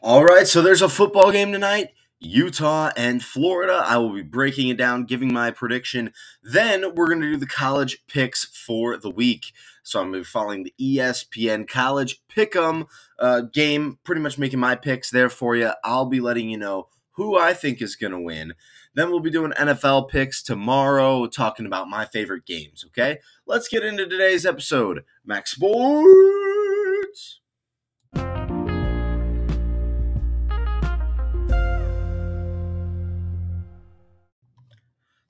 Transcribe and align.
All 0.00 0.24
right, 0.24 0.46
so 0.46 0.62
there's 0.62 0.82
a 0.82 0.88
football 0.88 1.32
game 1.32 1.52
tonight. 1.52 1.88
Utah 2.20 2.90
and 2.96 3.22
Florida. 3.22 3.82
I 3.84 3.96
will 3.98 4.12
be 4.12 4.22
breaking 4.22 4.68
it 4.68 4.76
down, 4.76 5.04
giving 5.04 5.32
my 5.32 5.50
prediction. 5.50 6.12
Then 6.42 6.94
we're 6.94 7.08
going 7.08 7.20
to 7.22 7.30
do 7.30 7.36
the 7.36 7.46
college 7.46 8.04
picks 8.06 8.44
for 8.44 8.96
the 8.96 9.10
week. 9.10 9.52
So 9.82 10.00
I'm 10.00 10.06
going 10.06 10.14
to 10.14 10.20
be 10.20 10.24
following 10.24 10.64
the 10.64 10.74
ESPN 10.80 11.68
College 11.68 12.20
Pick'em 12.28 12.86
uh, 13.18 13.42
game, 13.52 13.98
pretty 14.04 14.20
much 14.20 14.38
making 14.38 14.60
my 14.60 14.76
picks 14.76 15.10
there 15.10 15.28
for 15.30 15.56
you. 15.56 15.72
I'll 15.82 16.06
be 16.06 16.20
letting 16.20 16.50
you 16.50 16.58
know 16.58 16.88
who 17.12 17.38
I 17.38 17.54
think 17.54 17.80
is 17.80 17.96
going 17.96 18.12
to 18.12 18.20
win. 18.20 18.54
Then 18.94 19.10
we'll 19.10 19.20
be 19.20 19.30
doing 19.30 19.52
NFL 19.52 20.08
picks 20.08 20.42
tomorrow, 20.42 21.26
talking 21.26 21.66
about 21.66 21.88
my 21.88 22.04
favorite 22.04 22.46
games. 22.46 22.84
Okay, 22.88 23.18
let's 23.46 23.68
get 23.68 23.84
into 23.84 24.06
today's 24.06 24.46
episode. 24.46 25.04
Max'd 25.24 25.56
Sports. 25.56 26.45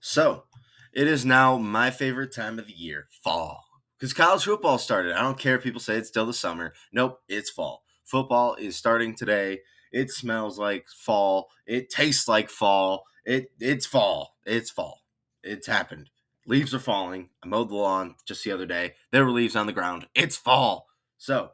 So, 0.08 0.44
it 0.92 1.08
is 1.08 1.24
now 1.26 1.58
my 1.58 1.90
favorite 1.90 2.32
time 2.32 2.60
of 2.60 2.68
the 2.68 2.72
year, 2.72 3.08
fall. 3.24 3.64
Because 3.98 4.12
college 4.12 4.44
football 4.44 4.78
started. 4.78 5.16
I 5.16 5.20
don't 5.20 5.36
care 5.36 5.56
if 5.56 5.64
people 5.64 5.80
say 5.80 5.96
it's 5.96 6.06
still 6.06 6.26
the 6.26 6.32
summer. 6.32 6.74
Nope, 6.92 7.18
it's 7.28 7.50
fall. 7.50 7.82
Football 8.04 8.54
is 8.54 8.76
starting 8.76 9.16
today. 9.16 9.62
It 9.90 10.12
smells 10.12 10.60
like 10.60 10.86
fall. 10.86 11.48
It 11.66 11.90
tastes 11.90 12.28
like 12.28 12.50
fall. 12.50 13.02
It 13.24 13.50
it's 13.58 13.84
fall. 13.84 14.36
It's 14.46 14.70
fall. 14.70 15.00
It's 15.42 15.66
happened. 15.66 16.10
Leaves 16.46 16.72
are 16.72 16.78
falling. 16.78 17.30
I 17.42 17.48
mowed 17.48 17.70
the 17.70 17.74
lawn 17.74 18.14
just 18.24 18.44
the 18.44 18.52
other 18.52 18.64
day. 18.64 18.94
There 19.10 19.24
were 19.24 19.32
leaves 19.32 19.56
on 19.56 19.66
the 19.66 19.72
ground. 19.72 20.06
It's 20.14 20.36
fall. 20.36 20.86
So, 21.18 21.50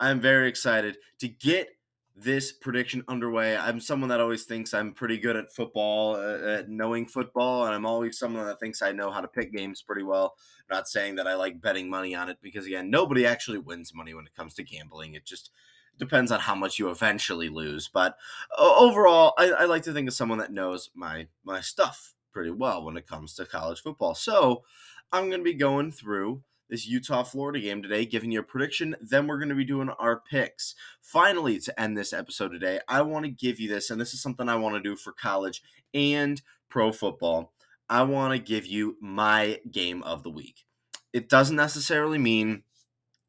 I'm 0.00 0.18
very 0.18 0.48
excited 0.48 0.96
to 1.18 1.28
get 1.28 1.68
this 2.14 2.52
prediction 2.52 3.02
underway. 3.08 3.56
I'm 3.56 3.80
someone 3.80 4.10
that 4.10 4.20
always 4.20 4.44
thinks 4.44 4.74
I'm 4.74 4.92
pretty 4.92 5.18
good 5.18 5.36
at 5.36 5.52
football, 5.52 6.16
uh, 6.16 6.58
at 6.58 6.68
knowing 6.68 7.06
football, 7.06 7.64
and 7.64 7.74
I'm 7.74 7.86
always 7.86 8.18
someone 8.18 8.46
that 8.46 8.60
thinks 8.60 8.82
I 8.82 8.92
know 8.92 9.10
how 9.10 9.20
to 9.20 9.28
pick 9.28 9.52
games 9.52 9.82
pretty 9.82 10.02
well. 10.02 10.34
I'm 10.70 10.76
not 10.76 10.88
saying 10.88 11.16
that 11.16 11.26
I 11.26 11.34
like 11.34 11.60
betting 11.60 11.88
money 11.88 12.14
on 12.14 12.28
it 12.28 12.38
because 12.42 12.66
again, 12.66 12.90
nobody 12.90 13.26
actually 13.26 13.58
wins 13.58 13.94
money 13.94 14.14
when 14.14 14.26
it 14.26 14.34
comes 14.34 14.54
to 14.54 14.62
gambling. 14.62 15.14
It 15.14 15.24
just 15.24 15.50
depends 15.98 16.30
on 16.30 16.40
how 16.40 16.54
much 16.54 16.78
you 16.78 16.90
eventually 16.90 17.48
lose. 17.48 17.88
But 17.88 18.16
overall, 18.58 19.34
I, 19.38 19.50
I 19.50 19.64
like 19.64 19.82
to 19.84 19.92
think 19.92 20.08
of 20.08 20.14
someone 20.14 20.38
that 20.38 20.52
knows 20.52 20.90
my 20.94 21.28
my 21.44 21.60
stuff 21.60 22.14
pretty 22.32 22.50
well 22.50 22.84
when 22.84 22.96
it 22.96 23.06
comes 23.06 23.34
to 23.34 23.46
college 23.46 23.80
football. 23.80 24.14
So 24.14 24.64
I'm 25.12 25.28
going 25.28 25.40
to 25.40 25.44
be 25.44 25.54
going 25.54 25.92
through 25.92 26.42
this 26.68 26.86
Utah 26.86 27.22
Florida 27.22 27.60
game 27.60 27.82
today, 27.82 28.04
giving 28.04 28.32
you 28.32 28.40
a 28.40 28.44
prediction. 28.44 28.96
Then 29.00 29.26
we're 29.26 29.38
going 29.38 29.48
to 29.50 29.54
be 29.54 29.64
doing 29.64 29.90
our 29.90 30.20
picks. 30.20 30.74
Finally, 31.00 31.58
to 31.60 31.80
end 31.80 31.96
this 31.96 32.12
episode 32.12 32.48
today, 32.50 32.80
I 32.88 33.02
want 33.02 33.24
to 33.24 33.30
give 33.30 33.60
you 33.60 33.68
this, 33.68 33.90
and 33.90 34.00
this 34.00 34.14
is 34.14 34.22
something 34.22 34.48
I 34.48 34.56
want 34.56 34.74
to 34.76 34.80
do 34.80 34.96
for 34.96 35.12
college 35.12 35.62
and 35.92 36.40
pro 36.68 36.92
football. 36.92 37.52
I 37.88 38.02
want 38.04 38.32
to 38.32 38.38
give 38.38 38.66
you 38.66 38.96
my 39.00 39.60
game 39.70 40.02
of 40.02 40.22
the 40.22 40.30
week. 40.30 40.64
It 41.12 41.28
doesn't 41.28 41.56
necessarily 41.56 42.18
mean 42.18 42.62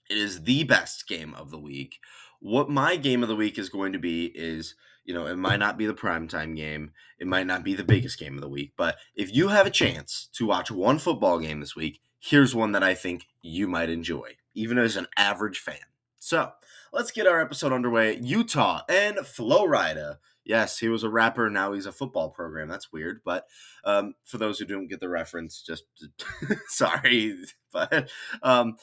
it 0.10 0.18
is 0.18 0.44
the 0.44 0.64
best 0.64 1.08
game 1.08 1.34
of 1.34 1.52
the 1.52 1.60
week. 1.60 2.00
What 2.40 2.70
my 2.70 2.96
game 2.96 3.24
of 3.24 3.30
the 3.30 3.36
week 3.36 3.58
is 3.58 3.70
going 3.70 3.94
to 3.94 4.00
be 4.00 4.26
is, 4.26 4.76
you 5.06 5.14
know, 5.14 5.26
it 5.26 5.38
might 5.38 5.60
not 5.60 5.78
be 5.78 5.86
the 5.86 5.94
primetime 5.94 6.56
game. 6.56 6.92
It 7.20 7.28
might 7.28 7.48
not 7.48 7.64
be 7.64 7.74
the 7.74 7.84
biggest 7.84 8.20
game 8.20 8.36
of 8.36 8.42
the 8.42 8.50
week. 8.50 8.74
But 8.78 8.98
if 9.16 9.34
you 9.34 9.50
have 9.50 9.66
a 9.66 9.72
chance 9.72 10.30
to 10.34 10.46
watch 10.46 10.72
one 10.72 11.00
football 11.00 11.40
game 11.40 11.60
this 11.60 11.76
week, 11.76 12.00
here's 12.24 12.56
one 12.56 12.72
that 12.72 12.84
I 12.84 12.94
think 12.94 13.28
you 13.42 13.68
might 13.68 13.90
enjoy, 13.90 14.38
even 14.54 14.78
as 14.78 14.96
an 14.96 15.08
average 15.18 15.60
fan. 15.60 15.76
So 16.20 16.52
let's 16.94 17.12
get 17.12 17.28
our 17.28 17.42
episode 17.42 17.74
underway. 17.74 18.18
Utah 18.22 18.82
and 18.88 19.18
Florida. 19.20 20.20
Yes, 20.46 20.80
he 20.80 20.88
was 20.88 21.04
a 21.04 21.10
rapper. 21.10 21.50
Now 21.50 21.74
he's 21.74 21.86
a 21.86 21.92
football 21.92 22.30
program. 22.30 22.70
That's 22.70 22.94
weird. 22.94 23.22
But 23.26 23.46
um, 23.84 24.14
for 24.24 24.38
those 24.38 24.58
who 24.58 24.66
don't 24.66 24.88
get 24.88 25.02
the 25.02 25.10
reference, 25.10 25.62
just 25.62 25.84
sorry. 26.70 27.36
But 27.74 28.10
um, 28.42 28.78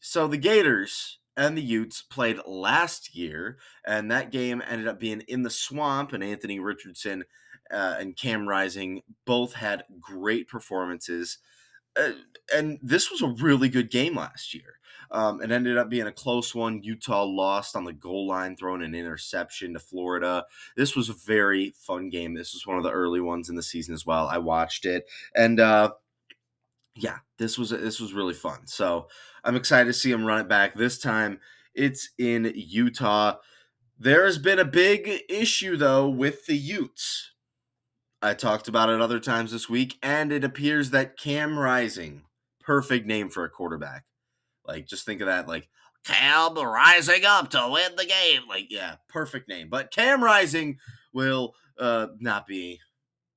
so 0.00 0.26
the 0.26 0.36
Gators 0.36 1.18
and 1.36 1.56
the 1.56 1.62
Utes 1.62 2.02
played 2.02 2.38
last 2.44 3.14
year, 3.14 3.58
and 3.86 4.10
that 4.10 4.32
game 4.32 4.62
ended 4.66 4.88
up 4.88 4.98
being 4.98 5.22
in 5.28 5.42
the 5.42 5.50
swamp. 5.50 6.12
And 6.12 6.24
Anthony 6.24 6.58
Richardson 6.58 7.24
uh, 7.70 7.96
and 8.00 8.16
Cam 8.16 8.48
Rising 8.48 9.02
both 9.24 9.54
had 9.54 9.84
great 10.00 10.48
performances 10.48 11.38
and 12.54 12.78
this 12.82 13.10
was 13.10 13.22
a 13.22 13.28
really 13.42 13.68
good 13.68 13.90
game 13.90 14.16
last 14.16 14.54
year. 14.54 14.78
Um, 15.10 15.42
it 15.42 15.50
ended 15.50 15.76
up 15.76 15.90
being 15.90 16.06
a 16.06 16.12
close 16.12 16.54
one. 16.54 16.82
Utah 16.82 17.24
lost 17.24 17.76
on 17.76 17.84
the 17.84 17.92
goal 17.92 18.26
line, 18.26 18.56
throwing 18.56 18.82
an 18.82 18.94
interception 18.94 19.74
to 19.74 19.78
Florida. 19.78 20.46
This 20.74 20.96
was 20.96 21.10
a 21.10 21.14
very 21.14 21.74
fun 21.76 22.08
game. 22.08 22.32
This 22.32 22.54
was 22.54 22.66
one 22.66 22.78
of 22.78 22.82
the 22.82 22.90
early 22.90 23.20
ones 23.20 23.50
in 23.50 23.56
the 23.56 23.62
season 23.62 23.92
as 23.92 24.06
well. 24.06 24.26
I 24.26 24.38
watched 24.38 24.86
it, 24.86 25.04
and 25.36 25.60
uh, 25.60 25.92
yeah, 26.96 27.18
this 27.38 27.58
was 27.58 27.70
this 27.70 28.00
was 28.00 28.14
really 28.14 28.34
fun. 28.34 28.66
So 28.66 29.08
I'm 29.44 29.56
excited 29.56 29.86
to 29.86 29.92
see 29.92 30.10
him 30.10 30.24
run 30.24 30.40
it 30.40 30.48
back. 30.48 30.74
This 30.74 30.98
time, 30.98 31.40
it's 31.74 32.08
in 32.18 32.50
Utah. 32.54 33.36
There 33.98 34.24
has 34.24 34.38
been 34.38 34.58
a 34.58 34.64
big 34.64 35.24
issue 35.28 35.76
though 35.76 36.08
with 36.08 36.46
the 36.46 36.56
Utes. 36.56 37.32
I 38.22 38.34
talked 38.34 38.68
about 38.68 38.88
it 38.88 39.00
other 39.00 39.18
times 39.18 39.52
this 39.52 39.68
week, 39.68 39.98
and 40.02 40.32
it 40.32 40.44
appears 40.44 40.90
that 40.90 41.18
Cam 41.18 41.58
Rising, 41.58 42.22
perfect 42.60 43.06
name 43.06 43.28
for 43.28 43.44
a 43.44 43.50
quarterback. 43.50 44.04
Like, 44.64 44.86
just 44.86 45.04
think 45.04 45.20
of 45.20 45.26
that, 45.26 45.48
like 45.48 45.68
Cam 46.04 46.54
rising 46.54 47.24
up 47.24 47.50
to 47.50 47.68
win 47.70 47.96
the 47.96 48.06
game. 48.06 48.42
Like, 48.48 48.66
yeah, 48.70 48.96
perfect 49.08 49.48
name. 49.48 49.68
But 49.68 49.92
Cam 49.92 50.22
Rising 50.22 50.78
will 51.12 51.54
uh, 51.78 52.08
not 52.18 52.46
be 52.46 52.80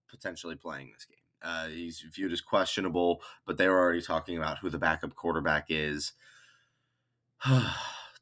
potentially 0.10 0.56
playing 0.56 0.92
this 0.94 1.06
game. 1.06 1.16
Uh, 1.44 1.68
he's 1.68 2.04
viewed 2.14 2.32
as 2.32 2.42
questionable, 2.42 3.22
but 3.46 3.58
they 3.58 3.68
were 3.68 3.80
already 3.80 4.02
talking 4.02 4.38
about 4.38 4.60
who 4.60 4.70
the 4.70 4.80
backup 4.80 5.16
quarterback 5.16 5.66
is. 5.70 6.14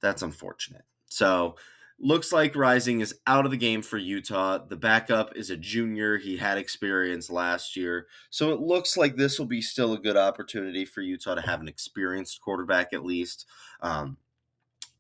That's 0.01 0.21
unfortunate. 0.21 0.83
So 1.05 1.55
Looks 2.03 2.33
like 2.33 2.53
Rising 2.53 2.99
is 2.99 3.15
out 3.25 3.45
of 3.45 3.51
the 3.51 3.57
game 3.57 3.81
for 3.81 3.97
Utah. 3.97 4.57
The 4.57 4.75
backup 4.75 5.37
is 5.37 5.49
a 5.49 5.55
junior. 5.55 6.17
He 6.17 6.35
had 6.35 6.57
experience 6.57 7.29
last 7.29 7.77
year. 7.77 8.07
So 8.29 8.51
it 8.51 8.59
looks 8.59 8.97
like 8.97 9.15
this 9.15 9.39
will 9.39 9.45
be 9.45 9.61
still 9.61 9.93
a 9.93 9.97
good 9.97 10.17
opportunity 10.17 10.83
for 10.83 10.99
Utah 10.99 11.35
to 11.35 11.41
have 11.41 11.61
an 11.61 11.69
experienced 11.69 12.41
quarterback 12.41 12.91
at 12.91 13.05
least. 13.05 13.45
Um, 13.79 14.17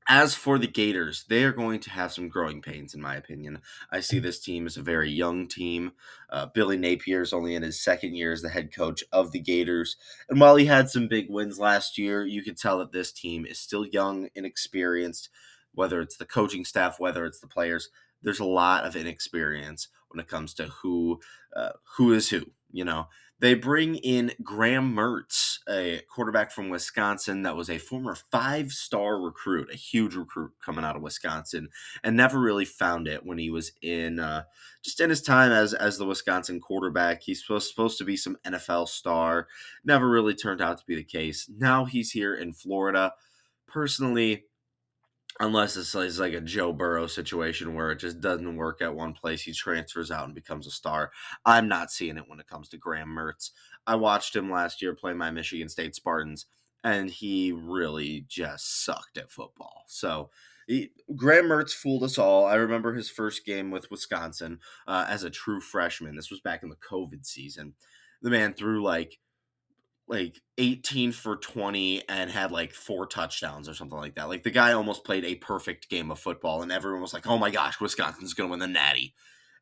as 0.07 0.33
for 0.33 0.57
the 0.57 0.67
Gators, 0.67 1.25
they 1.27 1.43
are 1.43 1.51
going 1.51 1.81
to 1.81 1.89
have 1.89 2.13
some 2.13 2.29
growing 2.29 2.61
pains, 2.61 2.93
in 2.93 3.01
my 3.01 3.17
opinion. 3.17 3.59
I 3.91 3.99
see 3.99 4.19
this 4.19 4.39
team 4.39 4.65
as 4.65 4.77
a 4.77 4.81
very 4.81 5.09
young 5.11 5.49
team. 5.49 5.91
Uh, 6.29 6.45
Billy 6.45 6.77
Napier 6.77 7.21
is 7.21 7.33
only 7.33 7.53
in 7.53 7.63
his 7.63 7.83
second 7.83 8.15
year 8.15 8.31
as 8.31 8.41
the 8.41 8.49
head 8.49 8.73
coach 8.73 9.03
of 9.11 9.33
the 9.33 9.39
Gators. 9.41 9.97
And 10.29 10.39
while 10.39 10.55
he 10.55 10.67
had 10.67 10.89
some 10.89 11.09
big 11.09 11.29
wins 11.29 11.59
last 11.59 11.97
year, 11.97 12.25
you 12.25 12.43
could 12.43 12.57
tell 12.57 12.79
that 12.79 12.93
this 12.93 13.11
team 13.11 13.45
is 13.45 13.59
still 13.59 13.85
young, 13.85 14.29
and 14.35 14.45
inexperienced 14.45 15.27
whether 15.73 16.01
it's 16.01 16.17
the 16.17 16.25
coaching 16.25 16.65
staff, 16.65 16.99
whether 16.99 17.25
it's 17.25 17.39
the 17.39 17.47
players. 17.47 17.89
There's 18.21 18.39
a 18.39 18.45
lot 18.45 18.85
of 18.85 18.95
inexperience 18.95 19.89
when 20.09 20.19
it 20.19 20.29
comes 20.29 20.53
to 20.55 20.65
who 20.65 21.19
uh, 21.55 21.71
who 21.97 22.13
is 22.13 22.29
who. 22.29 22.45
You 22.71 22.85
know, 22.85 23.07
they 23.43 23.55
bring 23.55 23.95
in 23.95 24.31
Graham 24.41 24.95
Mertz, 24.95 25.59
a 25.67 26.01
quarterback 26.07 26.49
from 26.49 26.69
Wisconsin 26.69 27.41
that 27.41 27.57
was 27.57 27.69
a 27.69 27.77
former 27.77 28.15
five 28.15 28.71
star 28.71 29.19
recruit, 29.19 29.69
a 29.69 29.75
huge 29.75 30.15
recruit 30.15 30.53
coming 30.63 30.85
out 30.85 30.95
of 30.95 31.01
Wisconsin, 31.01 31.67
and 32.03 32.15
never 32.15 32.39
really 32.39 32.63
found 32.63 33.05
it 33.05 33.25
when 33.25 33.37
he 33.37 33.49
was 33.49 33.73
in 33.81 34.19
uh, 34.19 34.43
just 34.81 35.01
in 35.01 35.09
his 35.09 35.21
time 35.21 35.51
as 35.51 35.73
as 35.73 35.97
the 35.97 36.05
Wisconsin 36.05 36.61
quarterback. 36.61 37.23
He's 37.23 37.41
supposed, 37.41 37.69
supposed 37.69 37.97
to 37.97 38.05
be 38.05 38.15
some 38.15 38.37
NFL 38.45 38.87
star, 38.87 39.47
never 39.83 40.09
really 40.09 40.35
turned 40.35 40.61
out 40.61 40.77
to 40.77 40.85
be 40.85 40.95
the 40.95 41.03
case. 41.03 41.49
Now 41.53 41.83
he's 41.83 42.11
here 42.11 42.33
in 42.33 42.53
Florida. 42.53 43.13
Personally, 43.67 44.45
unless 45.39 45.75
it's 45.77 45.95
like 46.19 46.33
a 46.33 46.41
Joe 46.41 46.73
Burrow 46.73 47.07
situation 47.07 47.73
where 47.73 47.91
it 47.91 47.99
just 47.99 48.21
doesn't 48.21 48.55
work 48.55 48.81
at 48.81 48.95
one 48.95 49.13
place, 49.13 49.41
he 49.41 49.53
transfers 49.53 50.11
out 50.11 50.25
and 50.25 50.35
becomes 50.35 50.67
a 50.67 50.71
star. 50.71 51.11
I'm 51.45 51.67
not 51.67 51.91
seeing 51.91 52.17
it 52.17 52.25
when 52.27 52.39
it 52.39 52.47
comes 52.47 52.69
to 52.69 52.77
Graham 52.77 53.09
Mertz. 53.09 53.51
I 53.85 53.95
watched 53.95 54.35
him 54.35 54.51
last 54.51 54.81
year 54.81 54.93
play 54.93 55.13
my 55.13 55.31
Michigan 55.31 55.69
State 55.69 55.95
Spartans, 55.95 56.45
and 56.83 57.09
he 57.09 57.51
really 57.51 58.25
just 58.27 58.83
sucked 58.83 59.17
at 59.17 59.31
football. 59.31 59.83
So. 59.87 60.29
He, 60.65 60.91
Graham 61.13 61.47
Mertz 61.47 61.73
fooled 61.73 62.03
us 62.03 62.17
all. 62.17 62.45
I 62.45 62.55
remember 62.55 62.93
his 62.93 63.09
first 63.09 63.45
game 63.45 63.69
with 63.69 63.91
Wisconsin 63.91 64.59
uh, 64.87 65.05
as 65.09 65.25
a 65.25 65.29
true 65.29 65.59
freshman. 65.59 66.15
This 66.15 66.31
was 66.31 66.39
back 66.39 66.63
in 66.63 66.69
the 66.69 66.77
COVID 66.77 67.25
season. 67.25 67.73
The 68.21 68.29
man 68.29 68.53
threw 68.53 68.81
like 68.81 69.19
like 70.07 70.41
18 70.57 71.11
for 71.11 71.37
20 71.37 72.07
and 72.09 72.29
had 72.29 72.51
like 72.51 72.73
four 72.73 73.05
touchdowns 73.05 73.69
or 73.69 73.73
something 73.73 73.97
like 73.97 74.15
that. 74.15 74.29
Like 74.29 74.43
the 74.43 74.51
guy 74.51 74.73
almost 74.73 75.05
played 75.05 75.23
a 75.25 75.35
perfect 75.35 75.89
game 75.89 76.11
of 76.11 76.19
football, 76.19 76.61
and 76.61 76.71
everyone 76.71 77.01
was 77.01 77.13
like, 77.13 77.27
"Oh 77.27 77.37
my 77.37 77.49
gosh, 77.49 77.79
Wisconsin's 77.79 78.33
going 78.33 78.49
to 78.49 78.51
win 78.51 78.59
the 78.59 78.67
Natty." 78.67 79.13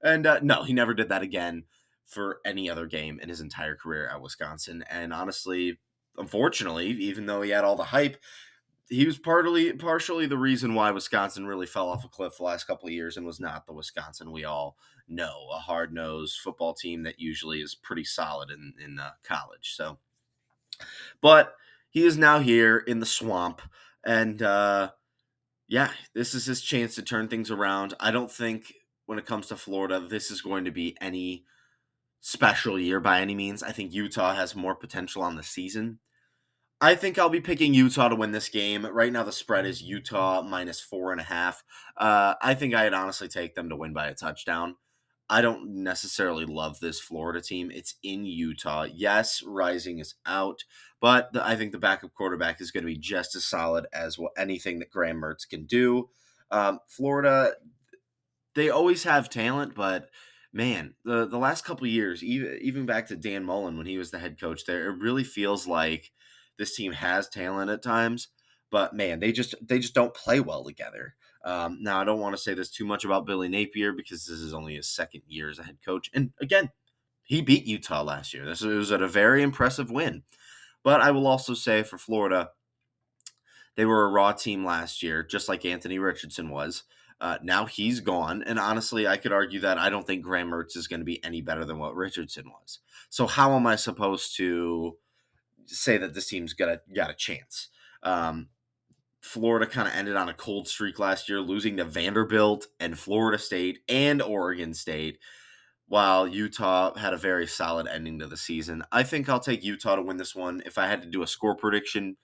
And 0.03 0.25
uh, 0.25 0.39
no, 0.41 0.63
he 0.63 0.73
never 0.73 0.93
did 0.93 1.09
that 1.09 1.21
again 1.21 1.65
for 2.05 2.39
any 2.45 2.69
other 2.69 2.87
game 2.87 3.19
in 3.21 3.29
his 3.29 3.39
entire 3.39 3.75
career 3.75 4.09
at 4.09 4.21
Wisconsin. 4.21 4.83
And 4.89 5.13
honestly, 5.13 5.79
unfortunately, 6.17 6.87
even 6.87 7.25
though 7.25 7.41
he 7.41 7.51
had 7.51 7.63
all 7.63 7.75
the 7.75 7.83
hype, 7.85 8.17
he 8.89 9.05
was 9.05 9.17
partly 9.17 9.71
partially 9.73 10.25
the 10.25 10.37
reason 10.37 10.73
why 10.73 10.91
Wisconsin 10.91 11.47
really 11.47 11.67
fell 11.67 11.87
off 11.87 12.03
a 12.03 12.09
cliff 12.09 12.37
the 12.37 12.43
last 12.43 12.65
couple 12.65 12.87
of 12.87 12.93
years 12.93 13.15
and 13.15 13.25
was 13.25 13.39
not 13.39 13.65
the 13.65 13.73
Wisconsin 13.73 14.31
we 14.31 14.43
all 14.43 14.75
know, 15.07 15.47
a 15.53 15.59
hard 15.59 15.93
nosed 15.93 16.39
football 16.39 16.73
team 16.73 17.03
that 17.03 17.19
usually 17.19 17.61
is 17.61 17.75
pretty 17.75 18.03
solid 18.03 18.49
in 18.49 18.73
in 18.83 18.99
uh, 18.99 19.11
college. 19.23 19.73
So, 19.75 19.99
but 21.21 21.55
he 21.89 22.05
is 22.05 22.17
now 22.17 22.39
here 22.39 22.77
in 22.77 22.99
the 22.99 23.05
swamp, 23.05 23.61
and 24.05 24.41
uh, 24.41 24.91
yeah, 25.67 25.91
this 26.13 26.33
is 26.33 26.45
his 26.45 26.61
chance 26.61 26.95
to 26.95 27.01
turn 27.01 27.27
things 27.27 27.51
around. 27.51 27.93
I 27.99 28.11
don't 28.11 28.31
think 28.31 28.73
when 29.05 29.19
it 29.19 29.25
comes 29.25 29.47
to 29.47 29.55
Florida, 29.55 29.99
this 29.99 30.31
is 30.31 30.41
going 30.41 30.65
to 30.65 30.71
be 30.71 30.97
any 31.01 31.45
special 32.21 32.79
year 32.79 32.99
by 32.99 33.19
any 33.19 33.35
means. 33.35 33.63
I 33.63 33.71
think 33.71 33.93
Utah 33.93 34.33
has 34.33 34.55
more 34.55 34.75
potential 34.75 35.21
on 35.21 35.35
the 35.35 35.43
season. 35.43 35.99
I 36.79 36.95
think 36.95 37.19
I'll 37.19 37.29
be 37.29 37.41
picking 37.41 37.73
Utah 37.73 38.09
to 38.09 38.15
win 38.15 38.31
this 38.31 38.49
game. 38.49 38.85
Right 38.85 39.13
now, 39.13 39.23
the 39.23 39.31
spread 39.31 39.65
is 39.65 39.83
Utah 39.83 40.41
minus 40.41 40.81
four 40.81 41.11
and 41.11 41.21
a 41.21 41.25
half. 41.25 41.63
Uh, 41.95 42.33
I 42.41 42.55
think 42.55 42.73
I'd 42.73 42.93
honestly 42.93 43.27
take 43.27 43.53
them 43.53 43.69
to 43.69 43.75
win 43.75 43.93
by 43.93 44.07
a 44.07 44.15
touchdown. 44.15 44.75
I 45.31 45.39
don't 45.39 45.81
necessarily 45.81 46.43
love 46.43 46.81
this 46.81 46.99
Florida 46.99 47.39
team. 47.39 47.71
It's 47.71 47.95
in 48.03 48.25
Utah. 48.25 48.83
Yes, 48.83 49.41
Rising 49.41 49.99
is 49.99 50.15
out, 50.25 50.65
but 50.99 51.31
the, 51.31 51.47
I 51.47 51.55
think 51.55 51.71
the 51.71 51.79
backup 51.79 52.13
quarterback 52.13 52.59
is 52.59 52.69
going 52.69 52.83
to 52.83 52.93
be 52.93 52.97
just 52.97 53.33
as 53.33 53.45
solid 53.45 53.87
as 53.93 54.19
what, 54.19 54.33
anything 54.37 54.79
that 54.79 54.91
Graham 54.91 55.21
Mertz 55.21 55.47
can 55.49 55.65
do. 55.65 56.09
Um, 56.51 56.79
Florida, 56.89 57.53
they 58.55 58.69
always 58.69 59.05
have 59.05 59.29
talent, 59.29 59.73
but 59.73 60.09
man, 60.51 60.95
the 61.05 61.25
the 61.25 61.37
last 61.37 61.63
couple 61.63 61.87
years, 61.87 62.21
even 62.21 62.59
even 62.61 62.85
back 62.85 63.07
to 63.07 63.15
Dan 63.15 63.45
Mullen 63.45 63.77
when 63.77 63.87
he 63.87 63.97
was 63.97 64.11
the 64.11 64.19
head 64.19 64.37
coach 64.37 64.65
there, 64.65 64.89
it 64.89 64.99
really 64.99 65.23
feels 65.23 65.65
like 65.65 66.11
this 66.57 66.75
team 66.75 66.91
has 66.91 67.29
talent 67.29 67.71
at 67.71 67.81
times, 67.81 68.27
but 68.69 68.93
man, 68.93 69.21
they 69.21 69.31
just 69.31 69.55
they 69.65 69.79
just 69.79 69.95
don't 69.95 70.13
play 70.13 70.41
well 70.41 70.65
together. 70.65 71.15
Um, 71.43 71.79
now, 71.81 71.99
I 71.99 72.03
don't 72.03 72.19
want 72.19 72.35
to 72.35 72.41
say 72.41 72.53
this 72.53 72.69
too 72.69 72.85
much 72.85 73.03
about 73.03 73.25
Billy 73.25 73.47
Napier 73.47 73.93
because 73.93 74.25
this 74.25 74.39
is 74.39 74.53
only 74.53 74.75
his 74.75 74.87
second 74.87 75.23
year 75.27 75.49
as 75.49 75.59
a 75.59 75.63
head 75.63 75.77
coach, 75.83 76.09
and 76.13 76.31
again, 76.39 76.69
he 77.23 77.41
beat 77.41 77.65
Utah 77.65 78.03
last 78.03 78.33
year. 78.33 78.45
This 78.45 78.61
was 78.61 78.91
at 78.91 79.01
a 79.01 79.07
very 79.07 79.41
impressive 79.41 79.89
win. 79.89 80.23
But 80.83 81.01
I 81.01 81.11
will 81.11 81.27
also 81.27 81.53
say 81.53 81.83
for 81.83 81.97
Florida, 81.97 82.51
they 83.75 83.85
were 83.85 84.05
a 84.05 84.09
raw 84.09 84.31
team 84.31 84.65
last 84.65 85.01
year, 85.01 85.23
just 85.23 85.47
like 85.47 85.63
Anthony 85.63 85.99
Richardson 85.99 86.49
was. 86.49 86.83
Uh, 87.19 87.37
now 87.43 87.65
he's 87.65 87.99
gone, 87.99 88.43
and 88.43 88.57
honestly, 88.57 89.07
I 89.07 89.17
could 89.17 89.31
argue 89.31 89.59
that 89.59 89.77
I 89.77 89.91
don't 89.91 90.07
think 90.07 90.23
Graham 90.23 90.49
Mertz 90.49 90.75
is 90.75 90.87
going 90.87 91.01
to 91.01 91.05
be 91.05 91.23
any 91.23 91.39
better 91.39 91.63
than 91.63 91.77
what 91.77 91.95
Richardson 91.95 92.49
was. 92.49 92.79
So 93.09 93.27
how 93.27 93.55
am 93.55 93.67
I 93.67 93.75
supposed 93.75 94.35
to 94.37 94.97
say 95.67 95.97
that 95.97 96.15
this 96.15 96.27
team's 96.27 96.53
got 96.53 96.69
a 96.69 96.81
got 96.93 97.11
a 97.11 97.13
chance? 97.13 97.69
Um, 98.01 98.49
Florida 99.21 99.67
kind 99.67 99.87
of 99.87 99.93
ended 99.93 100.15
on 100.15 100.29
a 100.29 100.33
cold 100.33 100.67
streak 100.67 100.99
last 100.99 101.29
year, 101.29 101.39
losing 101.39 101.77
to 101.77 101.85
Vanderbilt 101.85 102.67
and 102.79 102.97
Florida 102.97 103.37
State 103.37 103.79
and 103.87 104.21
Oregon 104.21 104.73
State, 104.73 105.19
while 105.87 106.27
Utah 106.27 106.95
had 106.97 107.13
a 107.13 107.17
very 107.17 107.45
solid 107.45 107.87
ending 107.87 108.19
to 108.19 108.27
the 108.27 108.37
season. 108.37 108.83
I 108.91 109.03
think 109.03 109.29
I'll 109.29 109.39
take 109.39 109.63
Utah 109.63 109.95
to 109.95 110.01
win 110.01 110.17
this 110.17 110.35
one. 110.35 110.63
If 110.65 110.77
I 110.77 110.87
had 110.87 111.01
to 111.03 111.07
do 111.07 111.21
a 111.21 111.27
score 111.27 111.55
prediction, 111.55 112.17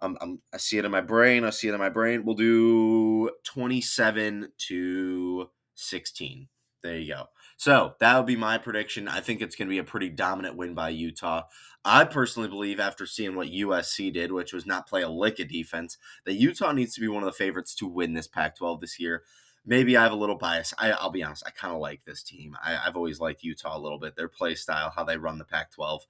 um, 0.00 0.18
I'm, 0.20 0.42
I 0.52 0.58
see 0.58 0.78
it 0.78 0.84
in 0.84 0.90
my 0.90 1.00
brain. 1.00 1.44
I 1.44 1.50
see 1.50 1.68
it 1.68 1.74
in 1.74 1.80
my 1.80 1.88
brain. 1.88 2.24
We'll 2.24 2.34
do 2.34 3.30
27 3.44 4.48
to 4.68 5.50
16. 5.74 6.48
There 6.82 6.98
you 6.98 7.14
go. 7.14 7.26
So 7.56 7.94
that 8.00 8.16
would 8.16 8.26
be 8.26 8.36
my 8.36 8.58
prediction. 8.58 9.06
I 9.06 9.20
think 9.20 9.40
it's 9.40 9.54
going 9.54 9.68
to 9.68 9.72
be 9.72 9.78
a 9.78 9.84
pretty 9.84 10.08
dominant 10.08 10.56
win 10.56 10.74
by 10.74 10.88
Utah. 10.88 11.42
I 11.84 12.04
personally 12.04 12.48
believe, 12.48 12.78
after 12.78 13.06
seeing 13.06 13.34
what 13.34 13.48
USC 13.48 14.12
did, 14.12 14.30
which 14.30 14.52
was 14.52 14.66
not 14.66 14.88
play 14.88 15.02
a 15.02 15.08
lick 15.08 15.40
of 15.40 15.48
defense, 15.48 15.98
that 16.24 16.34
Utah 16.34 16.72
needs 16.72 16.94
to 16.94 17.00
be 17.00 17.08
one 17.08 17.22
of 17.22 17.26
the 17.26 17.32
favorites 17.32 17.74
to 17.76 17.86
win 17.86 18.14
this 18.14 18.28
Pac 18.28 18.56
12 18.56 18.80
this 18.80 19.00
year. 19.00 19.24
Maybe 19.64 19.96
I 19.96 20.02
have 20.02 20.12
a 20.12 20.16
little 20.16 20.36
bias. 20.36 20.72
I, 20.78 20.94
will 21.02 21.10
be 21.10 21.22
honest, 21.22 21.42
I 21.46 21.50
kind 21.50 21.74
of 21.74 21.80
like 21.80 22.04
this 22.04 22.22
team. 22.22 22.56
I, 22.64 22.74
have 22.74 22.96
always 22.96 23.20
liked 23.20 23.42
Utah 23.42 23.76
a 23.76 23.80
little 23.80 23.98
bit, 23.98 24.16
their 24.16 24.28
play 24.28 24.54
style, 24.54 24.92
how 24.94 25.04
they 25.04 25.16
run 25.16 25.38
the 25.38 25.44
Pac 25.44 25.72
12. 25.72 26.06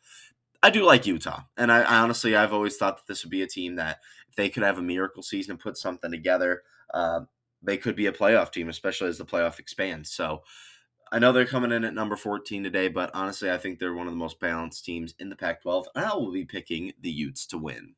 I 0.63 0.71
do 0.71 0.85
like 0.85 1.07
Utah, 1.07 1.41
and 1.57 1.73
I, 1.73 1.83
I, 1.83 1.99
honestly 1.99 2.37
I've 2.37 2.53
always 2.53 2.77
thought 2.77 2.99
that 2.99 3.07
this 3.09 3.25
would 3.25 3.33
be 3.33 3.43
a 3.43 3.49
team 3.49 3.75
that 3.77 3.99
if 4.29 4.37
they 4.37 4.49
could 4.49 4.63
have 4.63 4.79
a 4.79 4.83
miracle 4.83 5.23
season 5.23 5.53
and 5.53 5.61
put 5.61 5.77
something 5.77 6.11
together, 6.11 6.63
uh, 6.95 7.23
they 7.63 7.77
could 7.77 7.97
be 7.97 8.07
a 8.07 8.13
playoff 8.13 8.53
team, 8.53 8.69
especially 8.69 9.09
as 9.09 9.19
the 9.19 9.25
playoff 9.25 9.59
expands. 9.59 10.11
So 10.11 10.43
I 11.15 11.19
know 11.19 11.31
they're 11.31 11.45
coming 11.45 11.73
in 11.73 11.85
at 11.85 11.93
number 11.93 12.17
14 12.17 12.65
today, 12.65 12.89
but 12.89 13.11
honestly, 13.13 13.51
I 13.51 13.59
think 13.59 13.79
they're 13.79 13.93
one 13.93 14.07
of 14.07 14.15
the 14.15 14.19
most 14.19 14.41
balanced 14.41 14.87
teams 14.87 15.15
in 15.19 15.29
the 15.29 15.37
Pac-12, 15.37 15.85
and 15.95 16.07
I 16.07 16.15
will 16.15 16.33
be 16.33 16.47
picking 16.47 16.95
the 16.99 17.11
Utes 17.11 17.47
to 17.49 17.59
win. 17.59 17.97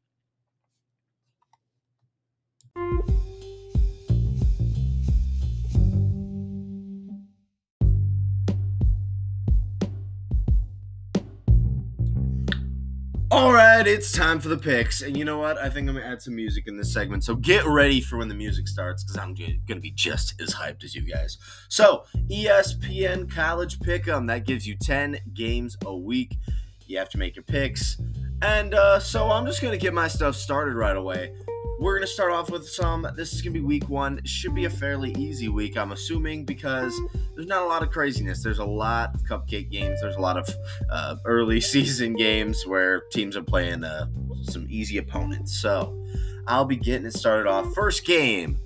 All 13.44 13.52
right, 13.52 13.86
it's 13.86 14.10
time 14.10 14.40
for 14.40 14.48
the 14.48 14.56
picks. 14.56 15.02
And 15.02 15.18
you 15.18 15.26
know 15.26 15.36
what? 15.36 15.58
I 15.58 15.68
think 15.68 15.86
I'm 15.86 15.96
going 15.96 16.06
to 16.06 16.10
add 16.10 16.22
some 16.22 16.34
music 16.34 16.66
in 16.66 16.78
this 16.78 16.90
segment. 16.90 17.24
So 17.24 17.34
get 17.34 17.66
ready 17.66 18.00
for 18.00 18.16
when 18.16 18.28
the 18.28 18.34
music 18.34 18.66
starts 18.66 19.04
because 19.04 19.18
I'm 19.18 19.34
going 19.34 19.60
to 19.68 19.80
be 19.80 19.90
just 19.90 20.40
as 20.40 20.54
hyped 20.54 20.82
as 20.82 20.94
you 20.94 21.02
guys. 21.02 21.36
So, 21.68 22.04
ESPN 22.30 23.30
College 23.30 23.80
Pick'em, 23.80 24.28
that 24.28 24.46
gives 24.46 24.66
you 24.66 24.76
10 24.80 25.18
games 25.34 25.76
a 25.84 25.94
week. 25.94 26.38
You 26.86 26.96
have 26.96 27.10
to 27.10 27.18
make 27.18 27.36
your 27.36 27.42
picks. 27.42 28.00
And 28.40 28.72
uh, 28.72 28.98
so 28.98 29.30
I'm 29.30 29.44
just 29.44 29.60
going 29.60 29.72
to 29.72 29.78
get 29.78 29.92
my 29.92 30.08
stuff 30.08 30.36
started 30.36 30.74
right 30.74 30.96
away. 30.96 31.34
We're 31.80 31.94
going 31.96 32.06
to 32.06 32.12
start 32.12 32.30
off 32.30 32.50
with 32.50 32.68
some. 32.68 33.06
This 33.16 33.32
is 33.32 33.42
going 33.42 33.52
to 33.52 33.60
be 33.60 33.64
week 33.64 33.88
one. 33.88 34.20
Should 34.24 34.54
be 34.54 34.64
a 34.64 34.70
fairly 34.70 35.10
easy 35.18 35.48
week, 35.48 35.76
I'm 35.76 35.92
assuming, 35.92 36.44
because 36.44 36.98
there's 37.34 37.48
not 37.48 37.62
a 37.62 37.66
lot 37.66 37.82
of 37.82 37.90
craziness. 37.90 38.42
There's 38.42 38.60
a 38.60 38.64
lot 38.64 39.14
of 39.14 39.22
cupcake 39.24 39.70
games. 39.70 40.00
There's 40.00 40.16
a 40.16 40.20
lot 40.20 40.36
of 40.36 40.48
uh, 40.88 41.16
early 41.24 41.60
season 41.72 42.14
games 42.14 42.64
where 42.66 43.02
teams 43.10 43.36
are 43.36 43.42
playing 43.42 43.82
uh, 43.82 44.06
some 44.42 44.66
easy 44.70 44.98
opponents. 44.98 45.60
So 45.60 46.00
I'll 46.46 46.64
be 46.64 46.76
getting 46.76 47.06
it 47.06 47.14
started 47.14 47.48
off. 47.48 47.74
First 47.74 48.06
game 48.06 48.58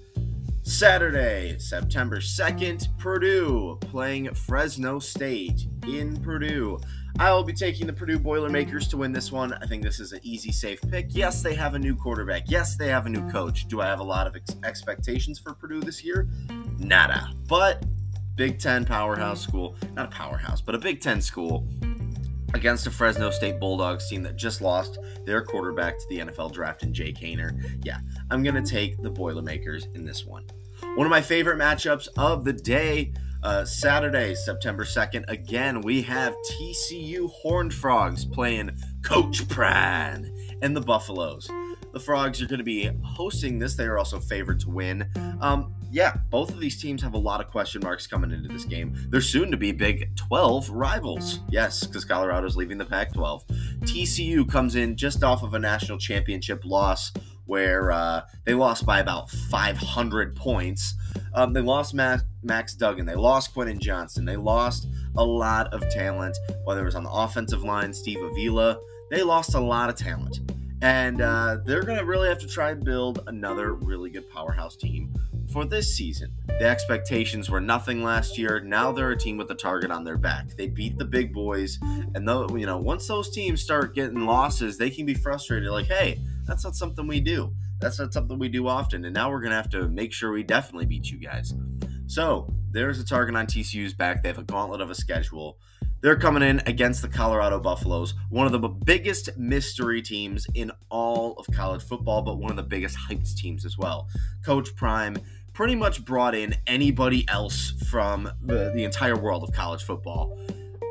Saturday, 0.62 1.56
September 1.58 2.18
2nd, 2.18 2.98
Purdue 2.98 3.78
playing 3.80 4.34
Fresno 4.34 4.98
State 4.98 5.66
in 5.86 6.20
Purdue. 6.20 6.78
I 7.20 7.32
will 7.32 7.42
be 7.42 7.52
taking 7.52 7.88
the 7.88 7.92
Purdue 7.92 8.20
Boilermakers 8.20 8.86
to 8.88 8.96
win 8.96 9.10
this 9.10 9.32
one. 9.32 9.52
I 9.54 9.66
think 9.66 9.82
this 9.82 9.98
is 9.98 10.12
an 10.12 10.20
easy, 10.22 10.52
safe 10.52 10.80
pick. 10.88 11.06
Yes, 11.10 11.42
they 11.42 11.54
have 11.54 11.74
a 11.74 11.78
new 11.78 11.96
quarterback. 11.96 12.44
Yes, 12.46 12.76
they 12.76 12.86
have 12.88 13.06
a 13.06 13.08
new 13.08 13.28
coach. 13.28 13.66
Do 13.66 13.80
I 13.80 13.86
have 13.86 13.98
a 13.98 14.04
lot 14.04 14.28
of 14.28 14.36
ex- 14.36 14.54
expectations 14.62 15.36
for 15.36 15.52
Purdue 15.52 15.80
this 15.80 16.04
year? 16.04 16.28
Nada. 16.78 17.32
But 17.48 17.84
Big 18.36 18.60
Ten 18.60 18.84
powerhouse 18.84 19.40
school, 19.40 19.74
not 19.94 20.06
a 20.06 20.10
powerhouse, 20.16 20.60
but 20.60 20.76
a 20.76 20.78
Big 20.78 21.00
Ten 21.00 21.20
school 21.20 21.66
against 22.54 22.86
a 22.86 22.90
Fresno 22.90 23.30
State 23.30 23.58
Bulldogs 23.58 24.08
team 24.08 24.22
that 24.22 24.36
just 24.36 24.60
lost 24.60 24.98
their 25.26 25.42
quarterback 25.42 25.98
to 25.98 26.04
the 26.08 26.18
NFL 26.20 26.52
draft 26.52 26.84
in 26.84 26.94
Jake 26.94 27.16
Haener. 27.16 27.84
Yeah, 27.84 27.98
I'm 28.30 28.44
going 28.44 28.54
to 28.54 28.62
take 28.62 29.02
the 29.02 29.10
Boilermakers 29.10 29.88
in 29.94 30.04
this 30.04 30.24
one. 30.24 30.44
One 30.94 31.04
of 31.04 31.10
my 31.10 31.20
favorite 31.20 31.58
matchups 31.58 32.06
of 32.16 32.44
the 32.44 32.52
day 32.52 33.12
uh, 33.48 33.64
Saturday, 33.64 34.34
September 34.34 34.84
2nd, 34.84 35.24
again, 35.26 35.80
we 35.80 36.02
have 36.02 36.36
TCU 36.50 37.30
Horned 37.30 37.72
Frogs 37.72 38.26
playing 38.26 38.76
Coach 39.02 39.48
Prime 39.48 40.30
and 40.60 40.76
the 40.76 40.82
Buffaloes. 40.82 41.50
The 41.94 41.98
Frogs 41.98 42.42
are 42.42 42.46
going 42.46 42.58
to 42.58 42.64
be 42.64 42.90
hosting 43.02 43.58
this. 43.58 43.74
They 43.74 43.86
are 43.86 43.96
also 43.96 44.20
favored 44.20 44.60
to 44.60 44.68
win. 44.68 45.08
Um, 45.40 45.74
yeah, 45.90 46.16
both 46.28 46.50
of 46.50 46.60
these 46.60 46.78
teams 46.78 47.00
have 47.00 47.14
a 47.14 47.18
lot 47.18 47.40
of 47.40 47.46
question 47.46 47.80
marks 47.82 48.06
coming 48.06 48.32
into 48.32 48.48
this 48.48 48.66
game. 48.66 48.92
They're 49.08 49.22
soon 49.22 49.50
to 49.50 49.56
be 49.56 49.72
Big 49.72 50.14
12 50.14 50.68
rivals. 50.68 51.40
Yes, 51.48 51.86
because 51.86 52.04
Colorado's 52.04 52.54
leaving 52.54 52.76
the 52.76 52.84
Pac 52.84 53.14
12. 53.14 53.46
TCU 53.80 54.46
comes 54.46 54.76
in 54.76 54.94
just 54.94 55.24
off 55.24 55.42
of 55.42 55.54
a 55.54 55.58
national 55.58 55.96
championship 55.96 56.66
loss 56.66 57.12
where 57.48 57.90
uh, 57.90 58.20
they 58.44 58.52
lost 58.52 58.84
by 58.84 59.00
about 59.00 59.30
500 59.30 60.36
points. 60.36 60.94
Um, 61.32 61.54
they 61.54 61.62
lost 61.62 61.94
Max, 61.94 62.74
Duggan. 62.74 63.06
They 63.06 63.14
lost 63.14 63.54
Quentin 63.54 63.80
Johnston. 63.80 64.26
They 64.26 64.36
lost 64.36 64.86
a 65.16 65.24
lot 65.24 65.72
of 65.72 65.88
talent, 65.88 66.36
whether 66.64 66.82
it 66.82 66.84
was 66.84 66.94
on 66.94 67.04
the 67.04 67.10
offensive 67.10 67.64
line, 67.64 67.92
Steve 67.92 68.22
Avila. 68.22 68.78
They 69.10 69.22
lost 69.22 69.54
a 69.54 69.60
lot 69.60 69.88
of 69.88 69.96
talent. 69.96 70.40
And 70.82 71.22
uh, 71.22 71.56
they're 71.64 71.82
going 71.82 71.98
to 71.98 72.04
really 72.04 72.28
have 72.28 72.38
to 72.38 72.46
try 72.46 72.70
and 72.70 72.84
build 72.84 73.24
another 73.26 73.72
really 73.72 74.10
good 74.10 74.28
powerhouse 74.30 74.76
team 74.76 75.12
for 75.50 75.64
this 75.64 75.96
season. 75.96 76.30
The 76.46 76.66
expectations 76.66 77.48
were 77.48 77.62
nothing 77.62 78.04
last 78.04 78.36
year. 78.36 78.60
Now 78.60 78.92
they're 78.92 79.10
a 79.10 79.18
team 79.18 79.38
with 79.38 79.50
a 79.50 79.54
target 79.54 79.90
on 79.90 80.04
their 80.04 80.18
back. 80.18 80.50
They 80.56 80.68
beat 80.68 80.98
the 80.98 81.04
big 81.06 81.32
boys, 81.32 81.78
and 82.14 82.28
though 82.28 82.46
you 82.54 82.66
know, 82.66 82.76
once 82.76 83.08
those 83.08 83.30
teams 83.30 83.62
start 83.62 83.94
getting 83.94 84.26
losses, 84.26 84.76
they 84.76 84.90
can 84.90 85.06
be 85.06 85.14
frustrated. 85.14 85.70
Like, 85.70 85.86
hey, 85.86 86.20
that's 86.48 86.64
not 86.64 86.74
something 86.74 87.06
we 87.06 87.20
do. 87.20 87.54
That's 87.78 87.98
not 87.98 88.12
something 88.12 88.38
we 88.38 88.48
do 88.48 88.66
often. 88.66 89.04
And 89.04 89.14
now 89.14 89.30
we're 89.30 89.40
going 89.40 89.50
to 89.50 89.56
have 89.56 89.68
to 89.70 89.86
make 89.88 90.12
sure 90.12 90.32
we 90.32 90.42
definitely 90.42 90.86
beat 90.86 91.10
you 91.10 91.18
guys. 91.18 91.54
So 92.06 92.52
there's 92.70 92.98
a 92.98 93.04
target 93.04 93.36
on 93.36 93.46
TCU's 93.46 93.92
back. 93.92 94.22
They 94.22 94.30
have 94.30 94.38
a 94.38 94.44
gauntlet 94.44 94.80
of 94.80 94.90
a 94.90 94.94
schedule. 94.94 95.58
They're 96.00 96.16
coming 96.16 96.42
in 96.42 96.62
against 96.64 97.02
the 97.02 97.08
Colorado 97.08 97.60
Buffaloes, 97.60 98.14
one 98.30 98.46
of 98.46 98.52
the 98.52 98.68
biggest 98.68 99.36
mystery 99.36 100.00
teams 100.00 100.46
in 100.54 100.72
all 100.90 101.34
of 101.34 101.46
college 101.54 101.82
football, 101.82 102.22
but 102.22 102.38
one 102.38 102.50
of 102.50 102.56
the 102.56 102.62
biggest 102.62 102.96
hyped 102.96 103.34
teams 103.36 103.66
as 103.66 103.76
well. 103.76 104.08
Coach 104.42 104.74
Prime 104.74 105.18
pretty 105.52 105.74
much 105.74 106.04
brought 106.04 106.34
in 106.34 106.54
anybody 106.66 107.28
else 107.28 107.72
from 107.90 108.30
the, 108.40 108.72
the 108.74 108.84
entire 108.84 109.16
world 109.16 109.42
of 109.42 109.52
college 109.52 109.82
football 109.82 110.38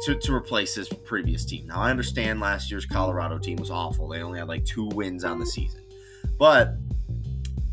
to, 0.06 0.16
to 0.16 0.34
replace 0.34 0.76
his 0.76 0.90
previous 0.90 1.46
team. 1.46 1.68
Now, 1.68 1.82
I 1.82 1.92
understand 1.92 2.40
last 2.40 2.70
year's 2.70 2.86
Colorado 2.86 3.38
team 3.38 3.58
was 3.58 3.72
awful. 3.72 4.08
They 4.08 4.22
only 4.22 4.40
had 4.40 4.48
like 4.48 4.66
two 4.66 4.86
wins 4.86 5.24
on 5.24 5.40
the 5.40 5.46
season. 5.46 5.82
But 6.38 6.76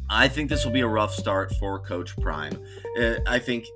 I 0.08 0.28
think 0.28 0.48
this 0.50 0.64
will 0.64 0.72
be 0.72 0.80
a 0.80 0.86
rough 0.86 1.14
start 1.14 1.54
for 1.56 1.78
Coach 1.78 2.16
Prime. 2.20 2.58
Uh, 2.98 3.16
I 3.26 3.38
think 3.38 3.66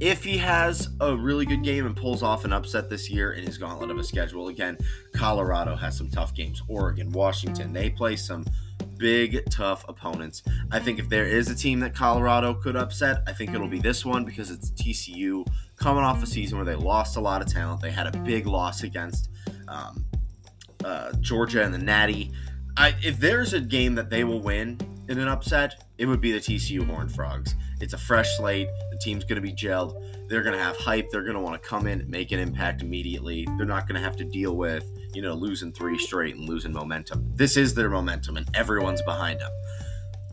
if 0.00 0.22
he 0.22 0.36
has 0.38 0.90
a 1.00 1.16
really 1.16 1.46
good 1.46 1.62
game 1.62 1.86
and 1.86 1.96
pulls 1.96 2.22
off 2.22 2.44
an 2.44 2.52
upset 2.52 2.90
this 2.90 3.08
year 3.08 3.32
in 3.32 3.44
his 3.44 3.56
gauntlet 3.56 3.90
of 3.90 3.98
a 3.98 4.04
schedule, 4.04 4.48
again, 4.48 4.76
Colorado 5.14 5.74
has 5.74 5.96
some 5.96 6.10
tough 6.10 6.34
games. 6.34 6.62
Oregon, 6.68 7.10
Washington, 7.10 7.72
they 7.72 7.88
play 7.90 8.16
some 8.16 8.44
big, 8.98 9.42
tough 9.50 9.84
opponents. 9.88 10.42
I 10.70 10.80
think 10.80 10.98
if 10.98 11.08
there 11.08 11.26
is 11.26 11.50
a 11.50 11.54
team 11.54 11.80
that 11.80 11.94
Colorado 11.94 12.54
could 12.54 12.76
upset, 12.76 13.22
I 13.26 13.32
think 13.32 13.54
it'll 13.54 13.68
be 13.68 13.78
this 13.78 14.04
one 14.04 14.24
because 14.24 14.50
it's 14.50 14.70
TCU 14.72 15.46
coming 15.76 16.04
off 16.04 16.22
a 16.22 16.26
season 16.26 16.58
where 16.58 16.64
they 16.64 16.74
lost 16.74 17.16
a 17.16 17.20
lot 17.20 17.42
of 17.42 17.48
talent. 17.52 17.80
They 17.80 17.90
had 17.90 18.06
a 18.06 18.18
big 18.18 18.46
loss 18.46 18.82
against 18.82 19.30
um, 19.68 20.04
uh, 20.84 21.12
Georgia 21.20 21.62
and 21.62 21.72
the 21.72 21.78
Natty. 21.78 22.32
I, 22.76 22.94
if 23.02 23.18
there's 23.18 23.52
a 23.52 23.60
game 23.60 23.94
that 23.94 24.10
they 24.10 24.24
will 24.24 24.40
win 24.40 24.78
in 25.08 25.18
an 25.18 25.28
upset, 25.28 25.84
it 25.98 26.06
would 26.06 26.20
be 26.20 26.32
the 26.32 26.38
TCU 26.38 26.86
Horned 26.86 27.14
Frogs. 27.14 27.54
It's 27.80 27.92
a 27.92 27.98
fresh 27.98 28.36
slate. 28.36 28.68
The 28.90 28.98
team's 28.98 29.24
going 29.24 29.36
to 29.36 29.42
be 29.42 29.52
gelled. 29.52 30.02
They're 30.28 30.42
going 30.42 30.56
to 30.56 30.62
have 30.62 30.76
hype. 30.76 31.10
They're 31.10 31.22
going 31.22 31.34
to 31.34 31.40
want 31.40 31.60
to 31.62 31.68
come 31.68 31.86
in, 31.86 32.08
make 32.10 32.32
an 32.32 32.38
impact 32.38 32.82
immediately. 32.82 33.46
They're 33.56 33.66
not 33.66 33.86
going 33.86 34.00
to 34.00 34.04
have 34.04 34.16
to 34.16 34.24
deal 34.24 34.56
with, 34.56 34.84
you 35.14 35.22
know, 35.22 35.34
losing 35.34 35.72
three 35.72 35.98
straight 35.98 36.36
and 36.36 36.48
losing 36.48 36.72
momentum. 36.72 37.30
This 37.34 37.56
is 37.56 37.74
their 37.74 37.90
momentum, 37.90 38.36
and 38.36 38.48
everyone's 38.54 39.02
behind 39.02 39.40
them. 39.40 39.50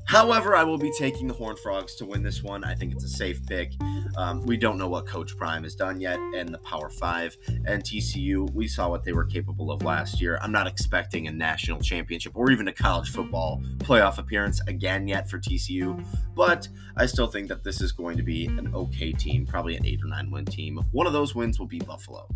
However, 0.05 0.55
I 0.55 0.63
will 0.63 0.77
be 0.77 0.91
taking 0.97 1.27
the 1.27 1.33
Horned 1.33 1.59
Frogs 1.59 1.95
to 1.95 2.05
win 2.05 2.23
this 2.23 2.43
one. 2.43 2.63
I 2.63 2.75
think 2.75 2.93
it's 2.93 3.03
a 3.03 3.09
safe 3.09 3.45
pick. 3.45 3.71
Um, 4.17 4.41
we 4.41 4.57
don't 4.57 4.77
know 4.77 4.87
what 4.87 5.07
Coach 5.07 5.35
Prime 5.37 5.63
has 5.63 5.75
done 5.75 5.99
yet 5.99 6.19
and 6.35 6.49
the 6.49 6.59
Power 6.59 6.89
Five 6.89 7.35
and 7.65 7.83
TCU. 7.83 8.51
We 8.53 8.67
saw 8.67 8.89
what 8.89 9.03
they 9.03 9.13
were 9.13 9.25
capable 9.25 9.71
of 9.71 9.81
last 9.83 10.21
year. 10.21 10.37
I'm 10.41 10.51
not 10.51 10.67
expecting 10.67 11.27
a 11.27 11.31
national 11.31 11.79
championship 11.79 12.33
or 12.35 12.51
even 12.51 12.67
a 12.67 12.73
college 12.73 13.11
football 13.11 13.61
playoff 13.77 14.17
appearance 14.17 14.61
again 14.67 15.07
yet 15.07 15.29
for 15.29 15.39
TCU, 15.39 16.03
but 16.35 16.67
I 16.97 17.05
still 17.05 17.27
think 17.27 17.47
that 17.47 17.63
this 17.63 17.81
is 17.81 17.91
going 17.91 18.17
to 18.17 18.23
be 18.23 18.45
an 18.45 18.71
okay 18.75 19.13
team, 19.13 19.45
probably 19.45 19.77
an 19.77 19.85
eight 19.85 20.01
or 20.03 20.07
nine 20.07 20.29
win 20.29 20.45
team. 20.45 20.79
One 20.91 21.07
of 21.07 21.13
those 21.13 21.33
wins 21.33 21.59
will 21.59 21.67
be 21.67 21.79
Buffalo. 21.79 22.27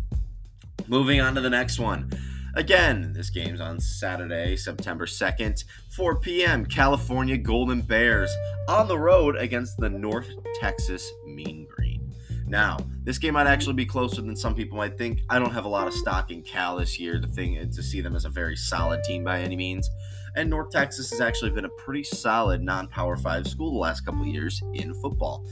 Moving 0.86 1.20
on 1.20 1.34
to 1.34 1.40
the 1.40 1.50
next 1.50 1.78
one. 1.78 2.10
Again, 2.58 3.12
this 3.12 3.30
game's 3.30 3.60
on 3.60 3.78
Saturday, 3.78 4.56
September 4.56 5.06
2nd, 5.06 5.62
4 5.90 6.18
p.m. 6.18 6.66
California 6.66 7.36
Golden 7.36 7.82
Bears 7.82 8.36
on 8.68 8.88
the 8.88 8.98
road 8.98 9.36
against 9.36 9.76
the 9.76 9.88
North 9.88 10.28
Texas 10.58 11.08
Mean 11.24 11.68
Green. 11.70 12.12
Now, 12.48 12.78
this 13.04 13.16
game 13.16 13.34
might 13.34 13.46
actually 13.46 13.74
be 13.74 13.86
closer 13.86 14.22
than 14.22 14.34
some 14.34 14.56
people 14.56 14.76
might 14.76 14.98
think. 14.98 15.20
I 15.30 15.38
don't 15.38 15.52
have 15.52 15.66
a 15.66 15.68
lot 15.68 15.86
of 15.86 15.94
stock 15.94 16.32
in 16.32 16.42
Cal 16.42 16.78
this 16.78 16.98
year 16.98 17.20
to 17.20 17.28
think 17.28 17.60
uh, 17.60 17.66
to 17.76 17.80
see 17.80 18.00
them 18.00 18.16
as 18.16 18.24
a 18.24 18.28
very 18.28 18.56
solid 18.56 19.04
team 19.04 19.22
by 19.22 19.40
any 19.40 19.54
means. 19.54 19.88
And 20.34 20.50
North 20.50 20.72
Texas 20.72 21.12
has 21.12 21.20
actually 21.20 21.52
been 21.52 21.64
a 21.64 21.80
pretty 21.84 22.02
solid 22.02 22.60
non-power 22.60 23.18
5 23.18 23.46
school 23.46 23.70
the 23.70 23.78
last 23.78 24.00
couple 24.00 24.26
years 24.26 24.60
in 24.74 24.94
football. 24.94 25.46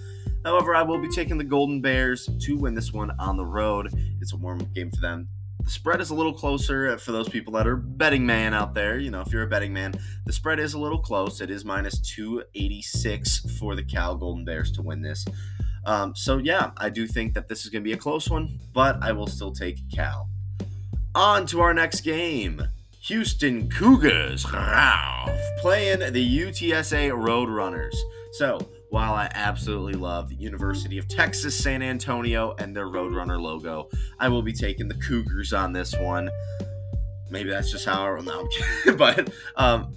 However, 0.45 0.75
I 0.75 0.83
will 0.83 0.99
be 0.99 1.09
taking 1.09 1.39
the 1.39 1.45
Golden 1.45 1.81
Bears 1.81 2.29
to 2.41 2.57
win 2.57 2.75
this 2.75 2.93
one 2.93 3.13
on 3.21 3.37
the 3.37 3.47
road. 3.47 3.93
It's 4.21 4.33
a 4.33 4.37
warm-up 4.37 4.75
game 4.75 4.91
for 4.91 5.01
them. 5.01 5.29
The 5.66 5.73
spread 5.73 6.00
is 6.00 6.11
a 6.11 6.14
little 6.14 6.32
closer 6.32 6.96
for 6.96 7.11
those 7.11 7.28
people 7.28 7.52
that 7.54 7.66
are 7.66 7.75
betting 7.75 8.25
man 8.25 8.54
out 8.54 8.73
there. 8.73 9.00
You 9.00 9.11
know, 9.11 9.20
if 9.20 9.32
you're 9.32 9.42
a 9.42 9.49
betting 9.49 9.73
man, 9.73 9.94
the 10.25 10.32
spread 10.32 10.61
is 10.61 10.75
a 10.75 10.78
little 10.78 11.00
close. 11.00 11.40
It 11.40 11.50
is 11.50 11.64
minus 11.64 11.99
286 11.99 13.58
for 13.58 13.75
the 13.75 13.82
Cal 13.82 14.14
Golden 14.14 14.44
Bears 14.44 14.70
to 14.73 14.82
win 14.82 15.02
this. 15.02 15.25
Um, 15.85 16.14
so, 16.14 16.38
yeah, 16.38 16.70
I 16.76 16.88
do 16.88 17.08
think 17.08 17.35
that 17.35 17.49
this 17.49 17.64
is 17.64 17.70
going 17.70 17.82
to 17.82 17.85
be 17.85 17.92
a 17.92 17.96
close 17.96 18.30
one, 18.30 18.61
but 18.73 19.02
I 19.02 19.11
will 19.11 19.26
still 19.26 19.50
take 19.50 19.80
Cal. 19.92 20.28
On 21.16 21.46
to 21.46 21.61
our 21.61 21.75
next 21.75 22.02
game. 22.02 22.68
Houston 23.00 23.68
Cougars 23.68 24.46
playing 25.58 26.12
the 26.12 26.38
UTSA 26.38 27.11
Roadrunners. 27.11 27.96
So, 28.35 28.61
while 28.90 29.14
I 29.14 29.28
absolutely 29.35 29.95
love 29.95 30.28
the 30.28 30.37
University 30.37 30.99
of 30.99 31.09
Texas 31.09 31.57
San 31.57 31.83
Antonio 31.83 32.55
and 32.59 32.76
their 32.76 32.87
Roadrunner 32.87 33.40
logo, 33.40 33.88
I 34.19 34.28
will 34.28 34.43
be 34.43 34.52
taking 34.52 34.88
the 34.88 34.95
Cougars 34.95 35.52
on 35.52 35.73
this 35.73 35.95
one. 35.97 36.31
Maybe 37.31 37.50
that's 37.50 37.71
just 37.71 37.85
how 37.85 38.05
I 38.05 38.09
roll 38.11 38.23
now. 38.23 38.49
but 38.97 39.31
um, 39.57 39.93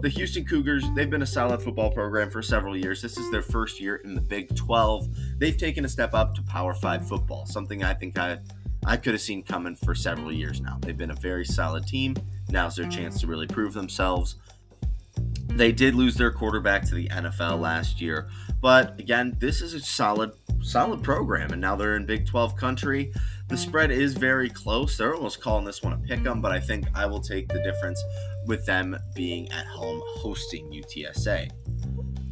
the 0.00 0.08
Houston 0.08 0.44
Cougars, 0.44 0.84
they've 0.96 1.10
been 1.10 1.22
a 1.22 1.26
solid 1.26 1.62
football 1.62 1.90
program 1.92 2.30
for 2.30 2.42
several 2.42 2.76
years. 2.76 3.00
This 3.00 3.16
is 3.16 3.30
their 3.30 3.42
first 3.42 3.80
year 3.80 3.96
in 3.96 4.14
the 4.14 4.20
Big 4.20 4.54
12. 4.56 5.08
They've 5.38 5.56
taken 5.56 5.84
a 5.84 5.88
step 5.88 6.12
up 6.12 6.34
to 6.34 6.42
Power 6.42 6.74
5 6.74 7.08
football, 7.08 7.46
something 7.46 7.84
I 7.84 7.94
think 7.94 8.18
I 8.18 8.38
I 8.84 8.96
could 8.96 9.12
have 9.12 9.20
seen 9.20 9.44
coming 9.44 9.76
for 9.76 9.94
several 9.94 10.32
years 10.32 10.60
now. 10.60 10.76
They've 10.80 10.96
been 10.96 11.12
a 11.12 11.16
very 11.16 11.44
solid 11.44 11.86
team. 11.86 12.16
Now's 12.50 12.74
their 12.74 12.88
chance 12.88 13.20
to 13.20 13.28
really 13.28 13.46
prove 13.46 13.74
themselves. 13.74 14.36
They 15.56 15.70
did 15.70 15.94
lose 15.94 16.16
their 16.16 16.32
quarterback 16.32 16.84
to 16.88 16.94
the 16.94 17.08
NFL 17.08 17.60
last 17.60 18.00
year, 18.00 18.28
but 18.60 18.98
again, 18.98 19.36
this 19.38 19.60
is 19.60 19.74
a 19.74 19.80
solid, 19.80 20.32
solid 20.62 21.02
program, 21.02 21.52
and 21.52 21.60
now 21.60 21.76
they're 21.76 21.96
in 21.96 22.06
Big 22.06 22.26
12 22.26 22.56
country. 22.56 23.12
The 23.48 23.56
spread 23.56 23.90
is 23.90 24.14
very 24.14 24.48
close. 24.48 24.96
They're 24.96 25.14
almost 25.14 25.40
calling 25.40 25.64
this 25.64 25.82
one 25.82 25.92
a 25.92 25.98
pick 25.98 26.26
'em, 26.26 26.40
but 26.40 26.52
I 26.52 26.58
think 26.58 26.86
I 26.94 27.06
will 27.06 27.20
take 27.20 27.48
the 27.48 27.62
difference 27.62 28.02
with 28.46 28.64
them 28.64 28.96
being 29.14 29.50
at 29.52 29.66
home 29.66 30.02
hosting 30.16 30.72
UTSA. 30.72 31.50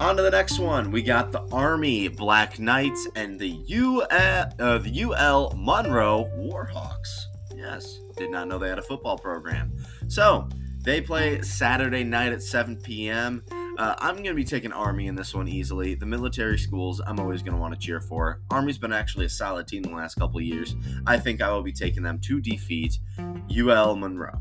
On 0.00 0.16
to 0.16 0.22
the 0.22 0.30
next 0.30 0.58
one. 0.58 0.90
We 0.90 1.02
got 1.02 1.30
the 1.30 1.42
Army 1.52 2.08
Black 2.08 2.58
Knights 2.58 3.06
and 3.16 3.38
the 3.38 3.62
UL, 3.68 4.06
uh, 4.10 4.78
the 4.78 4.90
UL 5.02 5.52
Monroe 5.54 6.30
Warhawks. 6.38 7.26
Yes, 7.54 8.00
did 8.16 8.30
not 8.30 8.48
know 8.48 8.58
they 8.58 8.70
had 8.70 8.78
a 8.78 8.82
football 8.82 9.18
program. 9.18 9.76
So 10.08 10.48
they 10.82 11.00
play 11.00 11.42
Saturday 11.42 12.04
night 12.04 12.32
at 12.32 12.42
7 12.42 12.76
p.m. 12.76 13.44
Uh, 13.78 13.94
I'm 13.98 14.16
going 14.16 14.26
to 14.26 14.34
be 14.34 14.44
taking 14.44 14.72
Army 14.72 15.06
in 15.06 15.14
this 15.14 15.34
one 15.34 15.48
easily. 15.48 15.94
The 15.94 16.06
military 16.06 16.58
schools, 16.58 17.00
I'm 17.06 17.18
always 17.18 17.42
going 17.42 17.54
to 17.54 17.60
want 17.60 17.74
to 17.74 17.80
cheer 17.80 18.00
for. 18.00 18.40
Army's 18.50 18.78
been 18.78 18.92
actually 18.92 19.26
a 19.26 19.30
solid 19.30 19.66
team 19.68 19.82
the 19.82 19.90
last 19.90 20.16
couple 20.16 20.40
years. 20.40 20.74
I 21.06 21.18
think 21.18 21.40
I 21.40 21.50
will 21.50 21.62
be 21.62 21.72
taking 21.72 22.02
them 22.02 22.18
to 22.20 22.40
defeat 22.40 22.98
UL 23.54 23.96
Monroe. 23.96 24.40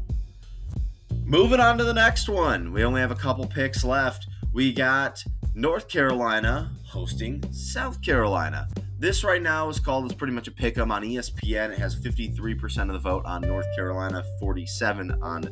Moving 1.25 1.60
on 1.60 1.77
to 1.77 1.84
the 1.84 1.93
next 1.93 2.27
one. 2.27 2.74
We 2.74 2.84
only 2.84 3.01
have 3.01 3.12
a 3.12 3.15
couple 3.15 3.46
picks 3.46 3.84
left. 3.84 4.27
We 4.51 4.74
got 4.74 5.24
North 5.59 5.89
Carolina 5.89 6.71
hosting 6.85 7.43
South 7.51 8.01
Carolina. 8.01 8.69
This 8.97 9.25
right 9.25 9.41
now 9.41 9.67
is 9.67 9.77
called 9.77 10.05
as 10.05 10.13
pretty 10.15 10.31
much 10.31 10.47
a 10.47 10.51
pick 10.51 10.77
'em 10.77 10.89
on 10.89 11.03
ESPN. 11.03 11.71
It 11.71 11.79
has 11.79 11.95
53% 11.95 12.89
of 12.89 12.93
the 12.93 12.99
vote 12.99 13.25
on 13.25 13.41
North 13.41 13.65
Carolina, 13.75 14.23
47 14.39 15.11
on 15.21 15.49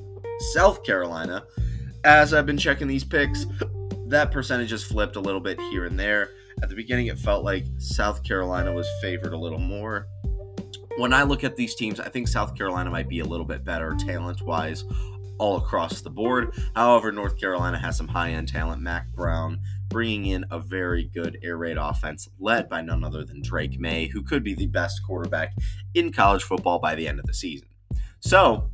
South 0.53 0.81
Carolina. 0.85 1.43
As 2.05 2.33
I've 2.33 2.45
been 2.45 2.57
checking 2.57 2.87
these 2.87 3.03
picks, 3.03 3.47
that 4.07 4.31
percentage 4.31 4.71
has 4.71 4.81
flipped 4.81 5.17
a 5.17 5.19
little 5.19 5.41
bit 5.41 5.59
here 5.71 5.83
and 5.83 5.99
there. 5.99 6.29
At 6.63 6.69
the 6.69 6.75
beginning, 6.75 7.07
it 7.07 7.19
felt 7.19 7.43
like 7.43 7.65
South 7.77 8.23
Carolina 8.23 8.71
was 8.71 8.87
favored 9.01 9.33
a 9.33 9.37
little 9.37 9.59
more. 9.59 10.07
When 10.95 11.11
I 11.11 11.23
look 11.23 11.43
at 11.43 11.57
these 11.57 11.75
teams, 11.75 11.99
I 11.99 12.07
think 12.07 12.29
South 12.29 12.55
Carolina 12.55 12.89
might 12.89 13.09
be 13.09 13.19
a 13.19 13.25
little 13.25 13.45
bit 13.45 13.65
better 13.65 13.93
talent 13.93 14.41
wise 14.41 14.85
all 15.37 15.57
across 15.57 16.01
the 16.01 16.09
board. 16.09 16.57
However, 16.75 17.11
North 17.11 17.37
Carolina 17.37 17.77
has 17.77 17.97
some 17.97 18.07
high 18.07 18.31
end 18.31 18.47
talent. 18.47 18.81
Mack 18.81 19.11
Brown 19.13 19.59
bringing 19.89 20.27
in 20.27 20.45
a 20.51 20.59
very 20.59 21.05
good 21.13 21.37
air 21.43 21.57
raid 21.57 21.77
offense 21.77 22.27
led 22.39 22.69
by 22.69 22.81
none 22.81 23.03
other 23.03 23.23
than 23.23 23.41
Drake 23.41 23.79
Maye, 23.79 24.07
who 24.07 24.21
could 24.21 24.43
be 24.43 24.53
the 24.53 24.67
best 24.67 25.01
quarterback 25.05 25.53
in 25.93 26.11
college 26.11 26.43
football 26.43 26.79
by 26.79 26.95
the 26.95 27.07
end 27.07 27.19
of 27.19 27.25
the 27.25 27.33
season. 27.33 27.67
So, 28.19 28.69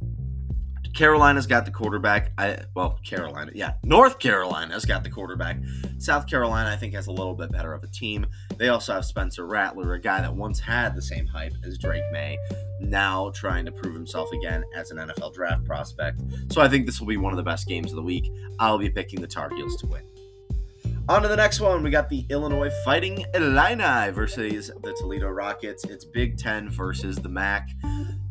Carolina's 0.94 1.48
got 1.48 1.66
the 1.66 1.72
quarterback. 1.72 2.32
I, 2.38 2.60
well, 2.76 3.00
Carolina, 3.04 3.52
yeah. 3.56 3.74
North 3.84 4.20
Carolina's 4.20 4.86
got 4.86 5.04
the 5.04 5.10
quarterback. 5.10 5.58
South 5.98 6.28
Carolina, 6.28 6.70
I 6.70 6.76
think, 6.76 6.94
has 6.94 7.08
a 7.08 7.12
little 7.12 7.34
bit 7.34 7.52
better 7.52 7.74
of 7.74 7.84
a 7.84 7.88
team. 7.88 8.28
They 8.58 8.70
also 8.70 8.94
have 8.94 9.06
Spencer 9.06 9.48
Rattler, 9.48 9.94
a 9.94 10.00
guy 10.00 10.22
that 10.22 10.34
once 10.34 10.60
had 10.60 10.96
the 10.96 11.02
same 11.02 11.26
hype 11.26 11.54
as 11.64 11.80
Drake 11.80 12.04
Maye, 12.12 12.38
now 12.80 13.32
trying 13.32 13.66
to 13.66 13.72
prove 13.72 13.96
himself 13.96 14.32
again 14.34 14.64
as 14.76 14.92
an 14.92 14.98
NFL 14.98 15.34
draft 15.34 15.66
prospect. 15.66 16.22
So 16.52 16.62
I 16.62 16.68
think 16.68 16.86
this 16.86 17.00
will 17.00 17.08
be 17.08 17.18
one 17.18 17.34
of 17.34 17.38
the 17.38 17.44
best 17.44 17.68
games 17.68 17.92
of 17.92 17.96
the 17.96 18.04
week. 18.04 18.32
I'll 18.60 18.78
be 18.78 18.90
picking 18.90 19.20
the 19.20 19.28
Tar 19.28 19.50
Heels 19.50 19.76
to 19.78 19.88
win. 19.88 20.13
On 21.10 21.22
to 21.22 21.28
the 21.28 21.36
next 21.36 21.60
one. 21.60 21.84
We 21.84 21.90
got 21.90 22.08
the 22.08 22.26
Illinois 22.30 22.72
Fighting 22.86 23.26
Illini 23.34 24.10
versus 24.12 24.72
the 24.84 24.94
Toledo 24.94 25.28
Rockets. 25.28 25.84
It's 25.84 26.06
Big 26.06 26.38
Ten 26.38 26.70
versus 26.70 27.18
the 27.18 27.28
MAC. 27.28 27.72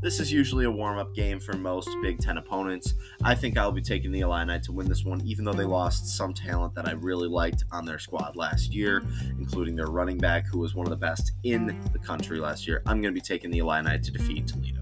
This 0.01 0.19
is 0.19 0.33
usually 0.33 0.65
a 0.65 0.71
warm 0.71 0.97
up 0.97 1.15
game 1.15 1.39
for 1.39 1.53
most 1.53 1.91
Big 2.01 2.19
Ten 2.19 2.39
opponents. 2.39 2.95
I 3.23 3.35
think 3.35 3.59
I'll 3.59 3.73
be 3.73 3.83
taking 3.83 4.11
the 4.11 4.21
Illini 4.21 4.59
to 4.61 4.73
win 4.73 4.89
this 4.89 5.05
one, 5.05 5.21
even 5.21 5.45
though 5.45 5.53
they 5.53 5.65
lost 5.65 6.17
some 6.17 6.33
talent 6.33 6.75
that 6.75 6.89
I 6.89 6.93
really 6.93 7.29
liked 7.29 7.63
on 7.73 7.85
their 7.85 7.99
squad 7.99 8.37
last 8.37 8.75
year, 8.75 9.03
including 9.39 9.77
their 9.77 9.89
running 9.89 10.17
back, 10.17 10.47
who 10.47 10.59
was 10.59 10.75
one 10.75 10.87
of 10.87 10.91
the 10.91 10.97
best 10.97 11.33
in 11.43 11.79
the 11.93 11.99
country 11.99 12.41
last 12.41 12.67
year. 12.67 12.83
I'm 12.87 13.03
going 13.03 13.15
to 13.15 13.21
be 13.21 13.21
taking 13.21 13.51
the 13.51 13.59
Illini 13.59 13.99
to 13.99 14.11
defeat 14.11 14.47
Toledo. 14.47 14.82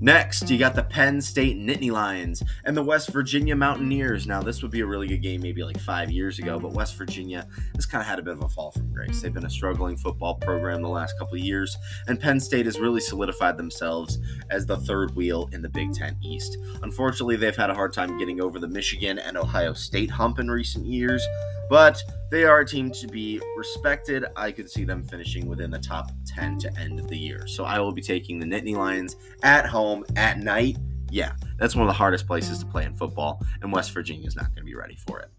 Next, 0.00 0.50
you 0.50 0.58
got 0.58 0.74
the 0.74 0.82
Penn 0.82 1.20
State 1.22 1.56
Nittany 1.56 1.90
Lions 1.90 2.42
and 2.64 2.76
the 2.76 2.82
West 2.82 3.10
Virginia 3.10 3.56
Mountaineers. 3.56 4.26
Now, 4.26 4.42
this 4.42 4.60
would 4.60 4.70
be 4.70 4.80
a 4.80 4.86
really 4.86 5.06
good 5.06 5.22
game 5.22 5.40
maybe 5.40 5.62
like 5.62 5.78
five 5.78 6.10
years 6.10 6.38
ago, 6.38 6.58
but 6.58 6.72
West 6.72 6.96
Virginia 6.96 7.46
has 7.74 7.86
kind 7.86 8.02
of 8.02 8.06
had 8.06 8.18
a 8.18 8.22
bit 8.22 8.34
of 8.34 8.42
a 8.42 8.48
fall 8.48 8.72
from 8.72 8.92
grace. 8.92 9.22
They've 9.22 9.32
been 9.32 9.46
a 9.46 9.50
struggling 9.50 9.96
football 9.96 10.34
program 10.34 10.82
the 10.82 10.88
last 10.88 11.18
couple 11.18 11.34
of 11.38 11.44
years, 11.44 11.76
and 12.06 12.20
Penn 12.20 12.40
State 12.40 12.66
has 12.66 12.78
really 12.78 13.00
solidified 13.00 13.56
themselves 13.56 14.18
as 14.50 14.66
the 14.66 14.76
third 14.76 15.14
wheel 15.14 15.48
in 15.52 15.62
the 15.62 15.70
Big 15.70 15.92
Ten 15.92 16.16
East. 16.22 16.58
Unfortunately, 16.82 17.36
they've 17.36 17.56
had 17.56 17.70
a 17.70 17.74
hard 17.74 17.92
time 17.92 18.18
getting 18.18 18.40
over 18.40 18.58
the 18.58 18.68
Michigan 18.68 19.18
and 19.18 19.36
Ohio 19.36 19.72
State 19.72 20.10
hump 20.10 20.38
in 20.38 20.50
recent 20.50 20.86
years, 20.86 21.26
but 21.68 22.02
they 22.30 22.44
are 22.44 22.60
a 22.60 22.66
team 22.66 22.90
to 22.90 23.06
be 23.06 23.40
respected. 23.56 24.24
I 24.36 24.52
could 24.52 24.70
see 24.70 24.84
them 24.84 25.02
finishing 25.04 25.46
within 25.46 25.70
the 25.70 25.78
top 25.78 26.10
10 26.26 26.58
to 26.58 26.78
end 26.78 26.98
of 26.98 27.08
the 27.08 27.16
year. 27.16 27.46
So 27.46 27.64
I 27.64 27.78
will 27.80 27.92
be 27.92 28.02
taking 28.02 28.38
the 28.38 28.46
Nittany 28.46 28.76
Lions 28.76 29.16
at 29.42 29.66
home 29.66 30.04
at 30.16 30.38
night. 30.38 30.76
Yeah, 31.10 31.32
that's 31.58 31.76
one 31.76 31.84
of 31.84 31.88
the 31.88 31.96
hardest 31.96 32.26
places 32.26 32.58
to 32.58 32.66
play 32.66 32.84
in 32.84 32.94
football, 32.94 33.40
and 33.62 33.72
West 33.72 33.92
Virginia 33.92 34.26
is 34.26 34.34
not 34.34 34.46
going 34.46 34.56
to 34.56 34.64
be 34.64 34.74
ready 34.74 34.96
for 35.06 35.20
it. 35.20 35.30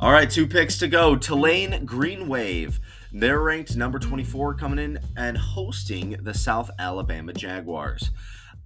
All 0.00 0.12
right, 0.12 0.30
two 0.30 0.46
picks 0.46 0.78
to 0.78 0.88
go. 0.88 1.16
Tulane 1.16 1.84
Green 1.84 2.28
Wave. 2.28 2.78
They're 3.12 3.40
ranked 3.40 3.76
number 3.76 3.98
24 3.98 4.54
coming 4.54 4.78
in 4.78 4.98
and 5.16 5.36
hosting 5.36 6.10
the 6.22 6.34
South 6.34 6.70
Alabama 6.78 7.32
Jaguars. 7.32 8.10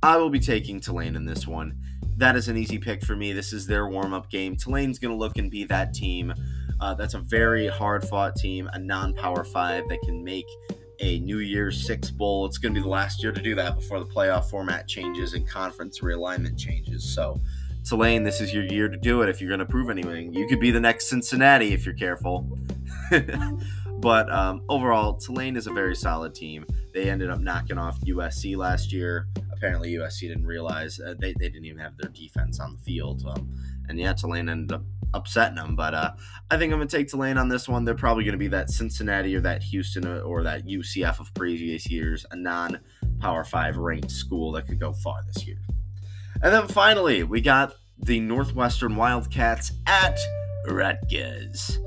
I 0.02 0.16
will 0.16 0.30
be 0.30 0.40
taking 0.40 0.78
Tulane 0.78 1.16
in 1.16 1.25
this 1.25 1.46
one 1.46 1.78
that 2.16 2.37
is 2.37 2.49
an 2.49 2.57
easy 2.57 2.78
pick 2.78 3.04
for 3.04 3.16
me. 3.16 3.33
This 3.33 3.52
is 3.52 3.66
their 3.66 3.88
warm 3.88 4.12
up 4.12 4.31
game. 4.31 4.57
Tulane's 4.57 4.99
going 4.99 5.12
to 5.12 5.19
look 5.19 5.38
and 5.38 5.50
be 5.50 5.64
that 5.64 5.95
team. 5.95 6.33
Uh, 6.81 6.95
that's 6.95 7.14
a 7.14 7.21
very 7.21 7.69
hard 7.69 8.07
fought 8.07 8.37
team, 8.37 8.69
a 8.73 8.78
non 8.78 9.14
power 9.14 9.45
five 9.45 9.88
that 9.88 10.00
can 10.02 10.23
make 10.25 10.47
a 11.00 11.19
New 11.21 11.38
Year's 11.38 11.87
Six 11.87 12.11
Bowl. 12.11 12.47
It's 12.47 12.59
going 12.59 12.75
to 12.75 12.81
be 12.81 12.83
the 12.83 12.88
last 12.88 13.23
year 13.23 13.33
to 13.33 13.42
do 13.42 13.54
that 13.54 13.76
before 13.76 13.99
the 13.99 14.07
playoff 14.07 14.50
format 14.50 14.88
changes 14.88 15.35
and 15.35 15.49
conference 15.49 16.00
realignment 16.00 16.59
changes. 16.59 17.04
So, 17.04 17.40
Tulane, 17.88 18.23
this 18.23 18.40
is 18.40 18.54
your 18.54 18.64
year 18.64 18.88
to 18.88 18.97
do 18.97 19.23
it 19.23 19.28
if 19.28 19.40
you're 19.40 19.49
going 19.49 19.61
to 19.61 19.66
prove 19.66 19.90
anything. 19.90 20.33
You 20.33 20.47
could 20.47 20.61
be 20.61 20.71
the 20.71 20.81
next 20.81 21.09
Cincinnati 21.09 21.73
if 21.73 21.85
you're 21.85 21.95
careful. 21.95 22.59
but 23.99 24.33
um, 24.33 24.62
overall, 24.69 25.14
Tulane 25.14 25.57
is 25.57 25.66
a 25.66 25.73
very 25.73 25.97
solid 25.97 26.35
team. 26.35 26.66
They 26.92 27.11
ended 27.11 27.30
up 27.30 27.40
knocking 27.40 27.78
off 27.78 28.00
USC 28.00 28.56
last 28.56 28.92
year 28.92 29.26
apparently 29.62 29.92
USC 29.92 30.22
didn't 30.22 30.44
realize 30.44 30.99
uh, 30.99 31.14
they, 31.20 31.34
they 31.38 31.49
didn't 31.49 31.66
even 31.66 31.78
have 31.78 31.96
their 31.96 32.11
defense 32.11 32.58
on 32.58 32.72
the 32.72 32.78
field. 32.82 33.22
Um, 33.25 33.49
and 33.88 33.96
yeah, 33.96 34.12
Tulane 34.12 34.49
ended 34.49 34.72
up 34.72 34.82
upsetting 35.14 35.54
them. 35.54 35.76
But 35.76 35.94
uh, 35.94 36.11
I 36.50 36.56
think 36.56 36.72
I'm 36.72 36.80
going 36.80 36.88
to 36.88 36.96
take 36.96 37.08
Tulane 37.08 37.38
on 37.38 37.49
this 37.49 37.68
one. 37.68 37.84
They're 37.84 37.94
probably 37.94 38.25
going 38.25 38.32
to 38.32 38.38
be 38.38 38.49
that 38.49 38.70
Cincinnati 38.70 39.37
or 39.37 39.40
that 39.40 39.62
Houston 39.62 40.04
or 40.04 40.42
that 40.42 40.66
UCF 40.66 41.20
of 41.20 41.32
previous 41.34 41.88
years, 41.88 42.26
a 42.32 42.37
non 42.37 42.80
Power 43.20 43.44
5 43.44 43.76
ranked 43.76 44.11
school 44.11 44.50
that 44.52 44.66
could 44.66 44.80
go 44.80 44.92
far 44.92 45.20
this 45.32 45.46
year. 45.46 45.58
And 46.42 46.52
then 46.52 46.66
finally, 46.66 47.22
we 47.22 47.40
got 47.40 47.76
the 47.96 48.18
Northwestern 48.18 48.96
Wildcats 48.96 49.70
at 49.87 50.18
Rutgers. 50.66 51.78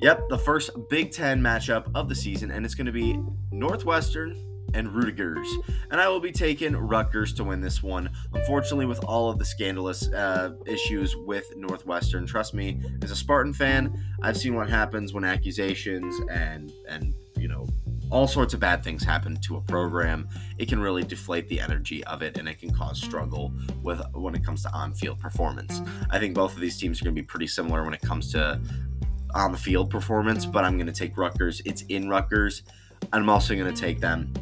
Yep, 0.00 0.28
the 0.28 0.38
first 0.38 0.70
Big 0.88 1.10
Ten 1.10 1.40
matchup 1.40 1.90
of 1.94 2.08
the 2.08 2.14
season, 2.14 2.52
and 2.52 2.64
it's 2.64 2.76
going 2.76 2.86
to 2.86 2.92
be 2.92 3.20
Northwestern 3.50 4.36
and 4.74 4.94
Rutgers. 4.94 5.48
And 5.90 6.00
I 6.00 6.08
will 6.08 6.20
be 6.20 6.30
taking 6.30 6.76
Rutgers 6.76 7.32
to 7.34 7.44
win 7.44 7.60
this 7.60 7.82
one. 7.82 8.10
Unfortunately, 8.32 8.86
with 8.86 9.02
all 9.04 9.28
of 9.28 9.38
the 9.38 9.44
scandalous 9.44 10.08
uh, 10.12 10.52
issues 10.66 11.16
with 11.16 11.56
Northwestern, 11.56 12.26
trust 12.26 12.54
me, 12.54 12.80
as 13.02 13.10
a 13.10 13.16
Spartan 13.16 13.54
fan, 13.54 14.04
I've 14.22 14.36
seen 14.36 14.54
what 14.54 14.70
happens 14.70 15.12
when 15.12 15.24
accusations 15.24 16.14
and 16.30 16.72
and 16.88 17.14
you 17.36 17.48
know 17.48 17.66
all 18.10 18.26
sorts 18.26 18.54
of 18.54 18.60
bad 18.60 18.82
things 18.82 19.04
happen 19.04 19.36
to 19.42 19.56
a 19.56 19.60
program. 19.62 20.28
It 20.58 20.68
can 20.68 20.80
really 20.80 21.02
deflate 21.02 21.48
the 21.48 21.60
energy 21.60 22.04
of 22.04 22.22
it, 22.22 22.38
and 22.38 22.48
it 22.48 22.58
can 22.58 22.72
cause 22.72 23.00
struggle 23.02 23.52
with 23.82 24.00
when 24.14 24.34
it 24.34 24.44
comes 24.44 24.62
to 24.62 24.72
on-field 24.72 25.18
performance. 25.18 25.82
I 26.10 26.18
think 26.18 26.34
both 26.34 26.54
of 26.54 26.60
these 26.60 26.78
teams 26.78 27.00
are 27.00 27.04
going 27.04 27.14
to 27.14 27.20
be 27.20 27.26
pretty 27.26 27.46
similar 27.48 27.84
when 27.84 27.94
it 27.94 28.00
comes 28.00 28.32
to 28.32 28.60
on 29.34 29.52
the 29.52 29.58
field 29.58 29.90
performance, 29.90 30.46
but 30.46 30.64
I'm 30.64 30.76
going 30.76 30.86
to 30.86 30.92
take 30.92 31.16
Rutgers. 31.16 31.62
It's 31.64 31.82
in 31.82 32.08
Rutgers. 32.08 32.62
I'm 33.12 33.28
also 33.28 33.54
going 33.54 33.72
to 33.72 33.80
take 33.80 34.00
them 34.00 34.32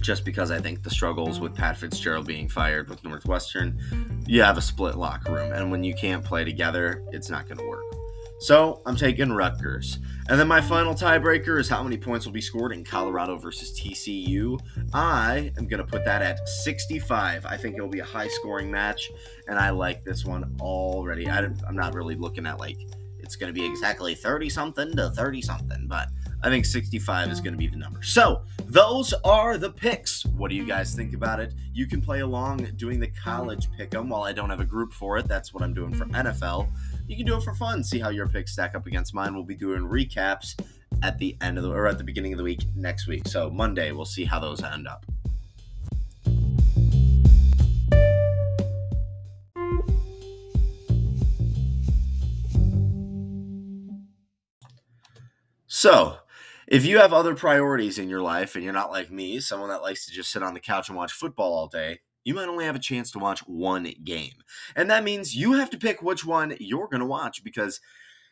just 0.00 0.24
because 0.24 0.50
I 0.50 0.60
think 0.60 0.82
the 0.82 0.90
struggles 0.90 1.40
with 1.40 1.54
Pat 1.54 1.76
Fitzgerald 1.76 2.26
being 2.26 2.48
fired 2.48 2.88
with 2.88 3.02
Northwestern, 3.04 3.78
you 4.26 4.42
have 4.42 4.56
a 4.56 4.62
split 4.62 4.96
locker 4.96 5.32
room. 5.32 5.52
And 5.52 5.70
when 5.70 5.82
you 5.82 5.94
can't 5.94 6.24
play 6.24 6.44
together, 6.44 7.02
it's 7.10 7.28
not 7.28 7.46
going 7.46 7.58
to 7.58 7.66
work. 7.66 7.82
So 8.40 8.80
I'm 8.86 8.94
taking 8.94 9.32
Rutgers. 9.32 9.98
And 10.28 10.38
then 10.38 10.46
my 10.46 10.60
final 10.60 10.94
tiebreaker 10.94 11.58
is 11.58 11.68
how 11.68 11.82
many 11.82 11.96
points 11.96 12.24
will 12.24 12.32
be 12.32 12.40
scored 12.40 12.72
in 12.72 12.84
Colorado 12.84 13.36
versus 13.36 13.78
TCU. 13.78 14.60
I 14.94 15.50
am 15.58 15.66
going 15.66 15.84
to 15.84 15.86
put 15.86 16.04
that 16.04 16.22
at 16.22 16.48
65. 16.48 17.44
I 17.44 17.56
think 17.56 17.74
it'll 17.74 17.88
be 17.88 17.98
a 17.98 18.04
high 18.04 18.28
scoring 18.28 18.70
match. 18.70 19.10
And 19.48 19.58
I 19.58 19.70
like 19.70 20.04
this 20.04 20.24
one 20.24 20.54
already. 20.60 21.28
I, 21.28 21.38
I'm 21.40 21.74
not 21.74 21.94
really 21.94 22.14
looking 22.14 22.46
at 22.46 22.60
like 22.60 22.78
it's 23.28 23.36
going 23.36 23.52
to 23.52 23.60
be 23.60 23.66
exactly 23.66 24.14
30 24.14 24.48
something 24.48 24.96
to 24.96 25.10
30 25.10 25.42
something, 25.42 25.86
but 25.86 26.08
I 26.42 26.48
think 26.48 26.64
65 26.64 27.30
is 27.30 27.42
going 27.42 27.52
to 27.52 27.58
be 27.58 27.66
the 27.66 27.76
number. 27.76 28.02
So, 28.02 28.40
those 28.64 29.12
are 29.22 29.58
the 29.58 29.70
picks. 29.70 30.24
What 30.24 30.48
do 30.48 30.56
you 30.56 30.64
guys 30.64 30.94
think 30.94 31.12
about 31.12 31.38
it? 31.38 31.52
You 31.74 31.86
can 31.86 32.00
play 32.00 32.20
along 32.20 32.66
doing 32.76 33.00
the 33.00 33.08
college 33.08 33.68
pick 33.76 33.94
'em 33.94 34.08
while 34.08 34.22
I 34.22 34.32
don't 34.32 34.48
have 34.48 34.60
a 34.60 34.64
group 34.64 34.94
for 34.94 35.18
it. 35.18 35.28
That's 35.28 35.52
what 35.52 35.62
I'm 35.62 35.74
doing 35.74 35.92
for 35.92 36.06
NFL. 36.06 36.70
You 37.06 37.18
can 37.18 37.26
do 37.26 37.36
it 37.36 37.42
for 37.42 37.52
fun. 37.52 37.84
See 37.84 37.98
how 37.98 38.08
your 38.08 38.28
picks 38.28 38.52
stack 38.52 38.74
up 38.74 38.86
against 38.86 39.12
mine. 39.12 39.34
We'll 39.34 39.44
be 39.44 39.54
doing 39.54 39.82
recaps 39.82 40.58
at 41.02 41.18
the 41.18 41.36
end 41.42 41.58
of 41.58 41.64
the 41.64 41.70
or 41.70 41.86
at 41.86 41.98
the 41.98 42.04
beginning 42.04 42.32
of 42.32 42.38
the 42.38 42.44
week 42.44 42.64
next 42.74 43.06
week. 43.06 43.28
So, 43.28 43.50
Monday, 43.50 43.92
we'll 43.92 44.06
see 44.06 44.24
how 44.24 44.38
those 44.38 44.62
end 44.62 44.88
up. 44.88 45.04
So, 55.80 56.16
if 56.66 56.84
you 56.84 56.98
have 56.98 57.12
other 57.12 57.36
priorities 57.36 58.00
in 58.00 58.08
your 58.08 58.20
life 58.20 58.56
and 58.56 58.64
you're 58.64 58.72
not 58.72 58.90
like 58.90 59.12
me, 59.12 59.38
someone 59.38 59.68
that 59.68 59.80
likes 59.80 60.06
to 60.06 60.12
just 60.12 60.32
sit 60.32 60.42
on 60.42 60.52
the 60.52 60.58
couch 60.58 60.88
and 60.88 60.98
watch 60.98 61.12
football 61.12 61.52
all 61.52 61.68
day, 61.68 62.00
you 62.24 62.34
might 62.34 62.48
only 62.48 62.64
have 62.64 62.74
a 62.74 62.80
chance 62.80 63.12
to 63.12 63.20
watch 63.20 63.46
one 63.46 63.88
game. 64.02 64.42
And 64.74 64.90
that 64.90 65.04
means 65.04 65.36
you 65.36 65.52
have 65.52 65.70
to 65.70 65.78
pick 65.78 66.02
which 66.02 66.24
one 66.24 66.56
you're 66.58 66.88
going 66.88 66.98
to 66.98 67.06
watch 67.06 67.44
because 67.44 67.78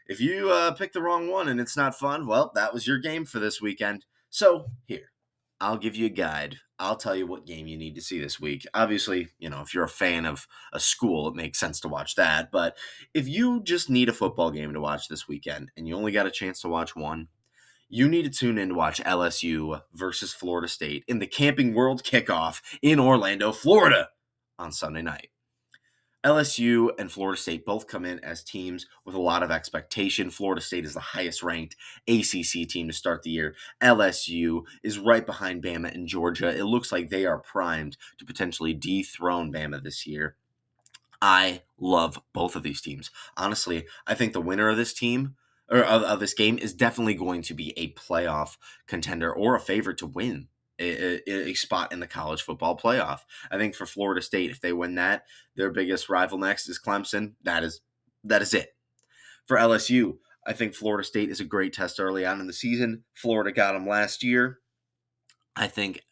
if 0.09 0.21
you 0.21 0.51
uh, 0.51 0.73
pick 0.73 0.93
the 0.93 1.01
wrong 1.01 1.31
one 1.31 1.47
and 1.47 1.61
it's 1.61 1.77
not 1.77 1.97
fun, 1.97 2.27
well, 2.27 2.51
that 2.57 2.75
was 2.75 2.85
your 2.85 2.99
game 2.99 3.25
for 3.25 3.39
this 3.39 3.63
weekend. 3.63 4.07
So, 4.29 4.67
here, 4.87 5.13
I'll 5.61 5.79
give 5.79 5.95
you 5.95 6.07
a 6.07 6.09
guide. 6.11 6.57
I'll 6.81 6.97
tell 6.97 7.15
you 7.15 7.27
what 7.27 7.47
game 7.47 7.67
you 7.67 7.79
need 7.79 7.95
to 7.95 8.03
see 8.03 8.21
this 8.21 8.41
week. 8.41 8.67
Obviously, 8.75 9.29
you 9.39 9.49
know, 9.49 9.61
if 9.61 9.73
you're 9.73 9.85
a 9.85 9.89
fan 9.89 10.27
of 10.27 10.49
a 10.73 10.81
school, 10.81 11.29
it 11.29 11.37
makes 11.37 11.61
sense 11.61 11.79
to 11.81 11.89
watch 11.89 12.17
that. 12.17 12.51
But 12.51 12.77
if 13.15 13.29
you 13.29 13.63
just 13.63 13.89
need 13.89 14.09
a 14.09 14.13
football 14.13 14.51
game 14.51 14.75
to 14.75 14.81
watch 14.81 15.09
this 15.09 15.27
weekend 15.29 15.71
and 15.77 15.87
you 15.87 15.95
only 15.95 16.11
got 16.13 16.27
a 16.27 16.31
chance 16.31 16.61
to 16.61 16.69
watch 16.69 16.95
one, 16.95 17.29
you 17.89 18.09
need 18.09 18.25
to 18.25 18.31
tune 18.31 18.59
in 18.59 18.71
to 18.71 18.75
watch 18.75 19.03
LSU 19.03 19.81
versus 19.95 20.33
Florida 20.33 20.69
State 20.69 21.05
in 21.07 21.19
the 21.19 21.27
Camping 21.27 21.75
World 21.75 22.03
kickoff 22.03 22.61
in 22.83 22.99
Orlando, 22.99 23.53
Florida 23.53 24.09
on 24.59 24.73
Sunday 24.73 25.03
night. 25.03 25.29
LSU 26.25 26.91
and 26.99 27.13
Florida 27.13 27.41
State 27.41 27.65
both 27.65 27.87
come 27.87 28.05
in 28.05 28.19
as 28.25 28.43
teams 28.43 28.87
with 29.05 29.15
a 29.15 29.21
lot 29.21 29.45
of 29.45 29.53
expectation. 29.53 30.29
Florida 30.29 30.61
State 30.61 30.85
is 30.85 30.95
the 30.95 31.01
highest 31.01 31.41
ranked 31.45 31.77
ACC 32.09 32.69
team 32.69 32.89
to 32.89 32.93
start 32.93 33.23
the 33.23 33.31
year. 33.31 33.55
LSU 33.81 34.65
is 34.83 34.99
right 34.99 35.25
behind 35.25 35.63
Bama 35.63 35.95
and 35.95 36.09
Georgia. 36.09 36.49
It 36.49 36.65
looks 36.65 36.91
like 36.91 37.11
they 37.11 37.27
are 37.27 37.39
primed 37.39 37.97
to 38.19 38.25
potentially 38.25 38.75
dethrone 38.75 39.53
Bama 39.53 39.81
this 39.81 40.05
year. 40.05 40.35
I 41.23 41.63
love 41.79 42.21
both 42.33 42.57
of 42.57 42.65
these 42.65 42.81
teams. 42.81 43.13
Honestly, 43.37 43.87
I 44.05 44.15
think 44.15 44.33
the 44.33 44.41
winner 44.41 44.69
of 44.69 44.77
this 44.77 44.93
team 44.93 45.37
or 45.71 45.83
of, 45.83 46.03
of 46.03 46.21
this 46.21 46.35
game 46.35 46.59
is 46.59 46.73
definitely 46.73 47.15
going 47.15 47.43
to 47.43 47.55
be 47.55 47.73
a 47.77 47.93
playoff 47.93 48.57
contender 48.87 49.33
or 49.33 49.55
a 49.57 49.61
favorite 49.61 49.99
to 49.99 50.07
win 50.07 50.49
a, 50.79 51.31
a, 51.31 51.55
spot 51.55 51.93
in 51.93 52.01
the 52.01 52.07
college 52.07 52.43
football 52.43 52.77
playoff. 52.77 53.21
I 53.51 53.57
think 53.57 53.75
for 53.75 53.87
Florida 53.87 54.21
State, 54.21 54.51
if 54.51 54.61
they 54.61 54.73
win 54.73 54.95
that, 54.97 55.25
their 55.57 55.71
biggest 55.71 56.09
rival 56.09 56.39
next 56.39 56.69
is 56.69 56.81
Clemson. 56.85 57.33
That 57.43 57.65
is 57.65 57.81
that 58.25 58.43
is 58.43 58.53
it. 58.53 58.75
For 59.47 59.57
LSU, 59.57 60.19
I 60.47 60.53
think 60.53 60.75
Florida 60.75 61.05
State 61.05 61.31
is 61.31 61.41
a 61.41 61.45
great 61.45 61.73
test 61.73 62.01
early 62.01 62.27
on 62.27 62.41
in 62.41 62.47
the 62.47 62.53
season. 62.53 63.05
Florida 63.15 63.53
got 63.53 63.73
them 63.73 63.89
last 63.89 64.23
year. 64.23 64.59
I 65.55 65.67
think 65.67 66.03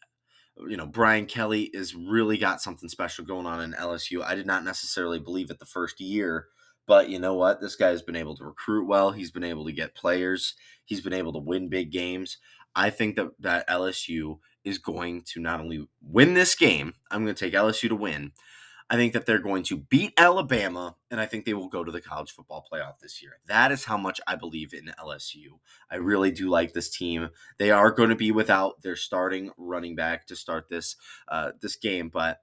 you 0.57 0.77
know 0.77 0.87
Brian 0.87 1.25
Kelly 1.27 1.69
has 1.75 1.93
really 1.93 2.37
got 2.37 2.61
something 2.61 2.89
special 2.89 3.25
going 3.25 3.45
on 3.45 3.61
in 3.61 3.73
LSU. 3.73 4.23
I 4.23 4.35
did 4.35 4.47
not 4.47 4.63
necessarily 4.63 5.19
believe 5.19 5.51
it 5.51 5.59
the 5.59 5.65
first 5.65 5.99
year 5.99 6.47
but 6.87 7.09
you 7.09 7.19
know 7.19 7.33
what? 7.33 7.61
This 7.61 7.75
guy 7.75 7.89
has 7.89 8.01
been 8.01 8.15
able 8.15 8.35
to 8.37 8.45
recruit 8.45 8.87
well. 8.87 9.11
He's 9.11 9.31
been 9.31 9.43
able 9.43 9.65
to 9.65 9.71
get 9.71 9.95
players. 9.95 10.55
He's 10.83 11.01
been 11.01 11.13
able 11.13 11.33
to 11.33 11.39
win 11.39 11.69
big 11.69 11.91
games. 11.91 12.37
I 12.75 12.89
think 12.89 13.15
that 13.15 13.29
that 13.39 13.67
LSU 13.67 14.39
is 14.63 14.77
going 14.77 15.21
to 15.21 15.39
not 15.39 15.59
only 15.61 15.87
win 16.01 16.33
this 16.33 16.55
game. 16.55 16.93
I'm 17.09 17.23
going 17.23 17.35
to 17.35 17.45
take 17.45 17.53
LSU 17.53 17.89
to 17.89 17.95
win. 17.95 18.31
I 18.87 18.97
think 18.97 19.13
that 19.13 19.25
they're 19.25 19.39
going 19.39 19.63
to 19.63 19.77
beat 19.77 20.13
Alabama, 20.15 20.95
and 21.09 21.19
I 21.19 21.25
think 21.25 21.45
they 21.45 21.55
will 21.55 21.69
go 21.69 21.83
to 21.83 21.91
the 21.91 22.01
college 22.01 22.31
football 22.31 22.67
playoff 22.71 22.99
this 22.99 23.19
year. 23.21 23.39
That 23.47 23.71
is 23.71 23.85
how 23.85 23.97
much 23.97 24.21
I 24.27 24.35
believe 24.35 24.75
in 24.75 24.93
LSU. 24.99 25.57
I 25.89 25.95
really 25.95 26.29
do 26.29 26.49
like 26.49 26.73
this 26.73 26.89
team. 26.95 27.29
They 27.57 27.71
are 27.71 27.89
going 27.89 28.09
to 28.09 28.15
be 28.15 28.31
without 28.31 28.83
their 28.83 28.95
starting 28.95 29.49
running 29.57 29.95
back 29.95 30.27
to 30.27 30.35
start 30.35 30.69
this 30.69 30.97
uh, 31.27 31.51
this 31.61 31.75
game, 31.75 32.09
but 32.09 32.41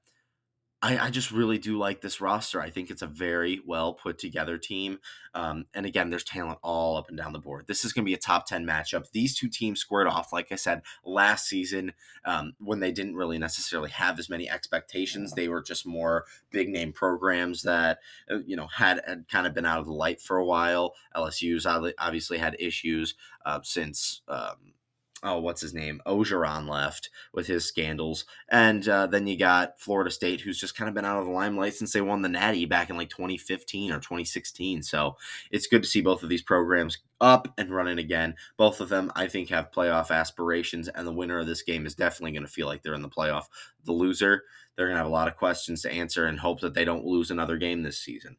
I, 0.82 0.98
I, 0.98 1.10
just 1.10 1.30
really 1.30 1.58
do 1.58 1.78
like 1.78 2.00
this 2.00 2.20
roster. 2.20 2.60
I 2.60 2.68
think 2.68 2.90
it's 2.90 3.02
a 3.02 3.06
very 3.06 3.60
well 3.64 3.94
put 3.94 4.18
together 4.18 4.58
team. 4.58 4.98
Um, 5.32 5.66
and 5.72 5.86
again, 5.86 6.10
there's 6.10 6.24
talent 6.24 6.58
all 6.60 6.96
up 6.96 7.08
and 7.08 7.16
down 7.16 7.32
the 7.32 7.38
board. 7.38 7.66
This 7.68 7.84
is 7.84 7.92
going 7.92 8.04
to 8.04 8.08
be 8.08 8.14
a 8.14 8.18
top 8.18 8.46
10 8.46 8.66
matchup. 8.66 9.10
These 9.12 9.38
two 9.38 9.48
teams 9.48 9.78
squared 9.78 10.08
off, 10.08 10.32
like 10.32 10.50
I 10.50 10.56
said, 10.56 10.82
last 11.04 11.46
season 11.46 11.92
um, 12.24 12.54
when 12.58 12.80
they 12.80 12.90
didn't 12.90 13.14
really 13.14 13.38
necessarily 13.38 13.90
have 13.90 14.18
as 14.18 14.28
many 14.28 14.50
expectations. 14.50 15.32
They 15.32 15.46
were 15.46 15.62
just 15.62 15.86
more 15.86 16.24
big 16.50 16.68
name 16.68 16.92
programs 16.92 17.62
that, 17.62 18.00
uh, 18.28 18.38
you 18.44 18.56
know, 18.56 18.66
had, 18.66 19.00
had 19.06 19.28
kind 19.28 19.46
of 19.46 19.54
been 19.54 19.66
out 19.66 19.78
of 19.78 19.86
the 19.86 19.92
light 19.92 20.20
for 20.20 20.36
a 20.36 20.44
while. 20.44 20.94
LSU's 21.14 21.64
obviously 21.64 22.38
had 22.38 22.56
issues 22.58 23.14
uh, 23.46 23.60
since. 23.62 24.22
Um, 24.26 24.74
oh, 25.22 25.38
what's 25.38 25.60
his 25.60 25.72
name? 25.72 26.00
Orgeron 26.06 26.68
left 26.68 27.10
with 27.32 27.46
his 27.46 27.64
scandals. 27.64 28.24
And 28.48 28.86
uh, 28.88 29.06
then 29.06 29.26
you 29.26 29.38
got 29.38 29.80
Florida 29.80 30.10
State, 30.10 30.40
who's 30.40 30.58
just 30.58 30.76
kind 30.76 30.88
of 30.88 30.94
been 30.94 31.04
out 31.04 31.20
of 31.20 31.26
the 31.26 31.30
limelight 31.30 31.74
since 31.74 31.92
they 31.92 32.00
won 32.00 32.22
the 32.22 32.28
Natty 32.28 32.66
back 32.66 32.90
in 32.90 32.96
like 32.96 33.10
2015 33.10 33.92
or 33.92 33.96
2016. 33.96 34.82
So 34.82 35.16
it's 35.50 35.66
good 35.66 35.82
to 35.82 35.88
see 35.88 36.00
both 36.00 36.22
of 36.22 36.28
these 36.28 36.42
programs 36.42 36.98
up 37.20 37.54
and 37.56 37.70
running 37.70 37.98
again. 37.98 38.34
Both 38.56 38.80
of 38.80 38.88
them, 38.88 39.12
I 39.14 39.28
think, 39.28 39.48
have 39.50 39.70
playoff 39.70 40.10
aspirations, 40.10 40.88
and 40.88 41.06
the 41.06 41.12
winner 41.12 41.38
of 41.38 41.46
this 41.46 41.62
game 41.62 41.86
is 41.86 41.94
definitely 41.94 42.32
going 42.32 42.46
to 42.46 42.52
feel 42.52 42.66
like 42.66 42.82
they're 42.82 42.94
in 42.94 43.02
the 43.02 43.08
playoff. 43.08 43.44
The 43.84 43.92
loser, 43.92 44.42
they're 44.76 44.86
going 44.86 44.96
to 44.96 45.02
have 45.02 45.06
a 45.06 45.10
lot 45.10 45.28
of 45.28 45.36
questions 45.36 45.82
to 45.82 45.92
answer 45.92 46.26
and 46.26 46.40
hope 46.40 46.60
that 46.60 46.74
they 46.74 46.84
don't 46.84 47.06
lose 47.06 47.30
another 47.30 47.56
game 47.56 47.82
this 47.82 47.98
season. 47.98 48.36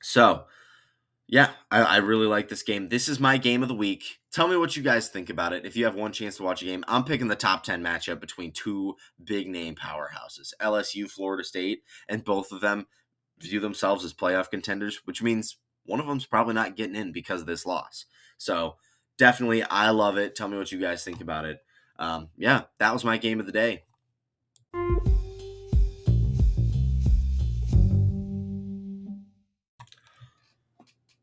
So, 0.00 0.44
yeah, 1.26 1.50
I, 1.70 1.82
I, 1.82 1.96
really 1.98 2.26
like 2.26 2.48
this 2.48 2.62
game. 2.62 2.88
This 2.88 3.08
is 3.08 3.18
my 3.18 3.38
game 3.38 3.62
of 3.62 3.68
the 3.68 3.74
week. 3.74 4.18
Tell 4.30 4.46
me 4.46 4.56
what 4.56 4.76
you 4.76 4.82
guys 4.82 5.08
think 5.08 5.30
about 5.30 5.52
it. 5.54 5.64
If 5.64 5.76
you 5.76 5.84
have 5.86 5.94
one 5.94 6.12
chance 6.12 6.36
to 6.36 6.42
watch 6.42 6.60
a 6.60 6.66
game, 6.66 6.84
I'm 6.86 7.04
picking 7.04 7.28
the 7.28 7.36
top 7.36 7.62
10 7.62 7.82
matchup 7.82 8.20
between 8.20 8.52
two 8.52 8.96
big 9.22 9.48
name 9.48 9.74
powerhouses 9.74 10.52
LSU, 10.60 11.10
Florida 11.10 11.42
State, 11.42 11.82
and 12.08 12.24
both 12.24 12.52
of 12.52 12.60
them 12.60 12.86
view 13.38 13.58
themselves 13.58 14.04
as 14.04 14.12
playoff 14.12 14.50
contenders, 14.50 15.00
which 15.06 15.22
means 15.22 15.56
one 15.86 16.00
of 16.00 16.06
them's 16.06 16.26
probably 16.26 16.54
not 16.54 16.76
getting 16.76 16.96
in 16.96 17.12
because 17.12 17.40
of 17.40 17.46
this 17.46 17.64
loss. 17.64 18.04
So 18.36 18.76
definitely, 19.16 19.62
I 19.62 19.90
love 19.90 20.18
it. 20.18 20.34
Tell 20.34 20.48
me 20.48 20.58
what 20.58 20.72
you 20.72 20.80
guys 20.80 21.04
think 21.04 21.20
about 21.20 21.46
it. 21.46 21.58
Um, 21.98 22.28
yeah, 22.36 22.62
that 22.78 22.92
was 22.92 23.04
my 23.04 23.16
game 23.16 23.40
of 23.40 23.46
the 23.46 23.52
day. 23.52 23.84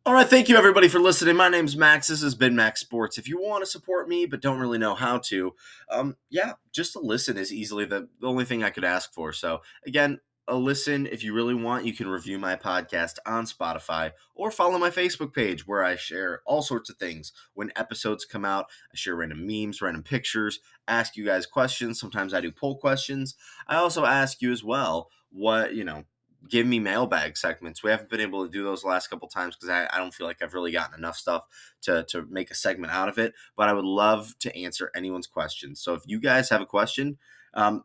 All 0.04 0.14
right, 0.16 0.28
thank 0.28 0.50
you 0.50 0.58
everybody 0.58 0.88
for 0.88 0.98
listening. 0.98 1.36
My 1.36 1.48
name's 1.48 1.78
Max. 1.78 2.08
This 2.08 2.24
has 2.24 2.34
been 2.34 2.56
Max'd 2.56 2.80
Sports. 2.80 3.20
If 3.20 3.28
you 3.28 3.40
want 3.40 3.64
to 3.64 3.70
support 3.70 4.10
me 4.10 4.26
but 4.26 4.42
don't 4.42 4.58
really 4.58 4.80
know 4.80 4.96
how 4.96 5.20
to, 5.26 5.54
um, 5.92 6.16
yeah, 6.32 6.54
just 6.72 6.94
to 6.94 7.00
listen 7.00 7.38
is 7.38 7.54
easily 7.54 7.86
the, 7.86 8.10
the 8.20 8.26
only 8.26 8.44
thing 8.44 8.64
I 8.64 8.72
could 8.72 8.84
ask 8.84 9.14
for. 9.14 9.32
So 9.32 9.62
again, 9.86 10.20
a 10.48 10.56
listen. 10.56 11.06
If 11.06 11.24
you 11.24 11.36
really 11.36 11.54
want, 11.54 11.86
you 11.86 11.94
can 11.94 12.08
review 12.08 12.40
my 12.40 12.56
podcast 12.56 13.20
on 13.28 13.46
Spotify 13.46 14.14
or 14.34 14.50
follow 14.50 14.80
my 14.80 14.90
Facebook 14.90 15.36
page 15.36 15.68
where 15.68 15.84
I 15.84 15.98
share 15.98 16.42
all 16.48 16.64
sorts 16.64 16.90
of 16.90 16.98
things. 16.98 17.32
When 17.54 17.72
episodes 17.76 18.26
come 18.26 18.44
out, 18.44 18.66
I 18.92 18.96
share 18.96 19.16
random 19.16 19.46
memes, 19.46 19.84
random 19.84 20.02
pictures, 20.02 20.62
ask 20.88 21.16
you 21.16 21.26
guys 21.26 21.46
questions. 21.46 22.00
Sometimes 22.00 22.34
I 22.34 22.42
do 22.42 22.52
poll 22.52 22.76
questions. 22.76 23.36
I 23.68 23.76
also 23.76 24.06
ask 24.06 24.42
you 24.42 24.52
as 24.52 24.64
well 24.64 25.10
what, 25.30 25.76
you 25.76 25.84
know, 25.84 26.06
give 26.48 26.66
me 26.66 26.80
mailbag 26.80 27.38
segments. 27.38 27.84
We 27.84 27.92
haven't 27.92 28.10
been 28.10 28.20
able 28.20 28.46
to 28.46 28.52
do 28.52 28.64
those 28.64 28.84
last 28.84 29.10
couple 29.10 29.28
times 29.28 29.56
because 29.56 29.70
I, 29.70 29.88
I, 29.92 30.00
don't 30.00 30.14
feel 30.14 30.28
like 30.28 30.42
I've 30.42 30.54
really 30.54 30.72
gotten 30.72 30.98
enough 30.98 31.16
stuff 31.16 31.44
to, 31.84 32.04
to 32.10 32.26
make 32.30 32.50
a 32.52 32.56
segment 32.56 32.92
out 32.92 33.10
of 33.10 33.18
it. 33.18 33.34
But 33.56 33.70
I 33.70 33.74
would 33.74 33.86
love 33.86 34.38
to 34.40 34.56
answer 34.58 34.92
anyone's 34.96 35.28
questions. 35.28 35.82
So 35.82 35.94
if 35.94 36.02
you 36.06 36.20
guys 36.20 36.50
have 36.50 36.62
a 36.62 36.66
question, 36.66 37.18
um, 37.54 37.84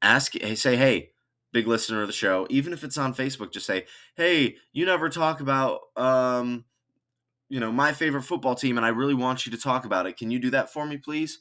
ask, 0.00 0.32
say, 0.54 0.76
hey, 0.76 1.12
big 1.52 1.66
listener 1.66 2.02
of 2.02 2.06
the 2.06 2.12
show, 2.12 2.46
even 2.50 2.72
if 2.72 2.84
it's 2.84 2.98
on 2.98 3.14
Facebook, 3.14 3.52
just 3.52 3.66
say, 3.66 3.86
hey, 4.16 4.56
you 4.72 4.86
never 4.86 5.08
talk 5.08 5.40
about, 5.40 5.80
um, 5.96 6.64
you 7.48 7.60
know, 7.60 7.72
my 7.72 7.92
favorite 7.92 8.22
football 8.22 8.54
team, 8.54 8.76
and 8.76 8.84
I 8.84 8.90
really 8.90 9.14
want 9.14 9.46
you 9.46 9.52
to 9.52 9.58
talk 9.58 9.84
about 9.84 10.06
it. 10.06 10.16
Can 10.16 10.30
you 10.30 10.38
do 10.38 10.50
that 10.50 10.72
for 10.72 10.84
me, 10.86 10.98
please? 10.98 11.40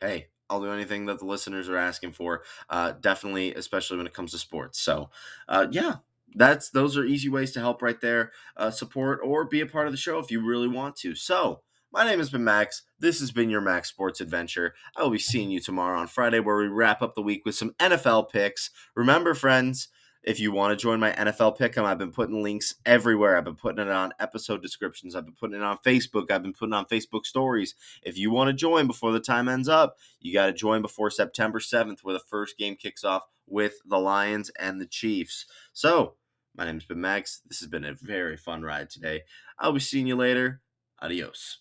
Hey, 0.00 0.28
I'll 0.50 0.60
do 0.60 0.72
anything 0.72 1.06
that 1.06 1.18
the 1.18 1.26
listeners 1.26 1.68
are 1.68 1.76
asking 1.76 2.12
for. 2.12 2.42
Uh, 2.70 2.92
definitely, 3.00 3.54
especially 3.54 3.96
when 3.96 4.06
it 4.06 4.14
comes 4.14 4.32
to 4.32 4.38
sports. 4.38 4.80
So, 4.80 5.10
uh, 5.48 5.66
yeah, 5.70 5.96
that's 6.34 6.70
those 6.70 6.96
are 6.96 7.04
easy 7.04 7.28
ways 7.28 7.52
to 7.52 7.60
help 7.60 7.82
right 7.82 8.00
there. 8.00 8.32
Uh, 8.56 8.70
support 8.70 9.20
or 9.22 9.44
be 9.44 9.60
a 9.60 9.66
part 9.66 9.86
of 9.86 9.92
the 9.92 9.98
show 9.98 10.18
if 10.18 10.30
you 10.30 10.44
really 10.44 10.68
want 10.68 10.96
to. 10.96 11.14
So, 11.14 11.60
my 11.92 12.04
name 12.04 12.18
has 12.18 12.30
been 12.30 12.44
Max. 12.44 12.82
This 12.98 13.20
has 13.20 13.30
been 13.30 13.48
your 13.48 13.62
Max'd 13.62 13.88
Sports 13.88 14.20
Adventure. 14.20 14.74
I 14.96 15.02
will 15.02 15.10
be 15.10 15.18
seeing 15.18 15.50
you 15.50 15.60
tomorrow 15.60 15.98
on 15.98 16.06
Friday, 16.06 16.40
where 16.40 16.58
we 16.58 16.68
wrap 16.68 17.00
up 17.00 17.14
the 17.14 17.22
week 17.22 17.46
with 17.46 17.54
some 17.54 17.74
NFL 17.80 18.30
picks. 18.30 18.70
Remember, 18.94 19.32
friends 19.34 19.88
if 20.28 20.38
you 20.38 20.52
want 20.52 20.78
to 20.78 20.82
join 20.82 21.00
my 21.00 21.10
NFL 21.12 21.58
pick'em, 21.58 21.84
I've 21.84 21.96
been 21.96 22.12
putting 22.12 22.42
links 22.42 22.74
everywhere. 22.84 23.38
I've 23.38 23.46
been 23.46 23.56
putting 23.56 23.86
it 23.86 23.90
on 23.90 24.12
episode 24.20 24.60
descriptions. 24.60 25.16
I've 25.16 25.24
been 25.24 25.32
putting 25.32 25.56
it 25.56 25.62
on 25.62 25.78
Facebook. 25.78 26.30
I've 26.30 26.42
been 26.42 26.52
putting 26.52 26.74
on 26.74 26.84
Facebook 26.84 27.24
stories. 27.24 27.74
If 28.02 28.18
you 28.18 28.30
want 28.30 28.48
to 28.48 28.52
join 28.52 28.86
before 28.86 29.10
the 29.10 29.20
time 29.20 29.48
ends 29.48 29.70
up, 29.70 29.96
you 30.20 30.34
got 30.34 30.44
to 30.44 30.52
join 30.52 30.82
before 30.82 31.10
September 31.10 31.60
7th, 31.60 32.00
where 32.00 32.12
the 32.12 32.20
first 32.20 32.58
game 32.58 32.76
kicks 32.76 33.04
off 33.04 33.22
with 33.46 33.76
the 33.86 33.98
Lions 33.98 34.50
and 34.60 34.78
the 34.78 34.86
Chiefs. 34.86 35.46
So, 35.72 36.16
my 36.54 36.66
name's 36.66 36.84
been 36.84 37.00
Max. 37.00 37.40
This 37.48 37.60
has 37.60 37.68
been 37.68 37.86
a 37.86 37.94
very 37.94 38.36
fun 38.36 38.60
ride 38.60 38.90
today. 38.90 39.22
I'll 39.58 39.72
be 39.72 39.80
seeing 39.80 40.06
you 40.06 40.16
later. 40.16 40.60
Adios. 41.00 41.60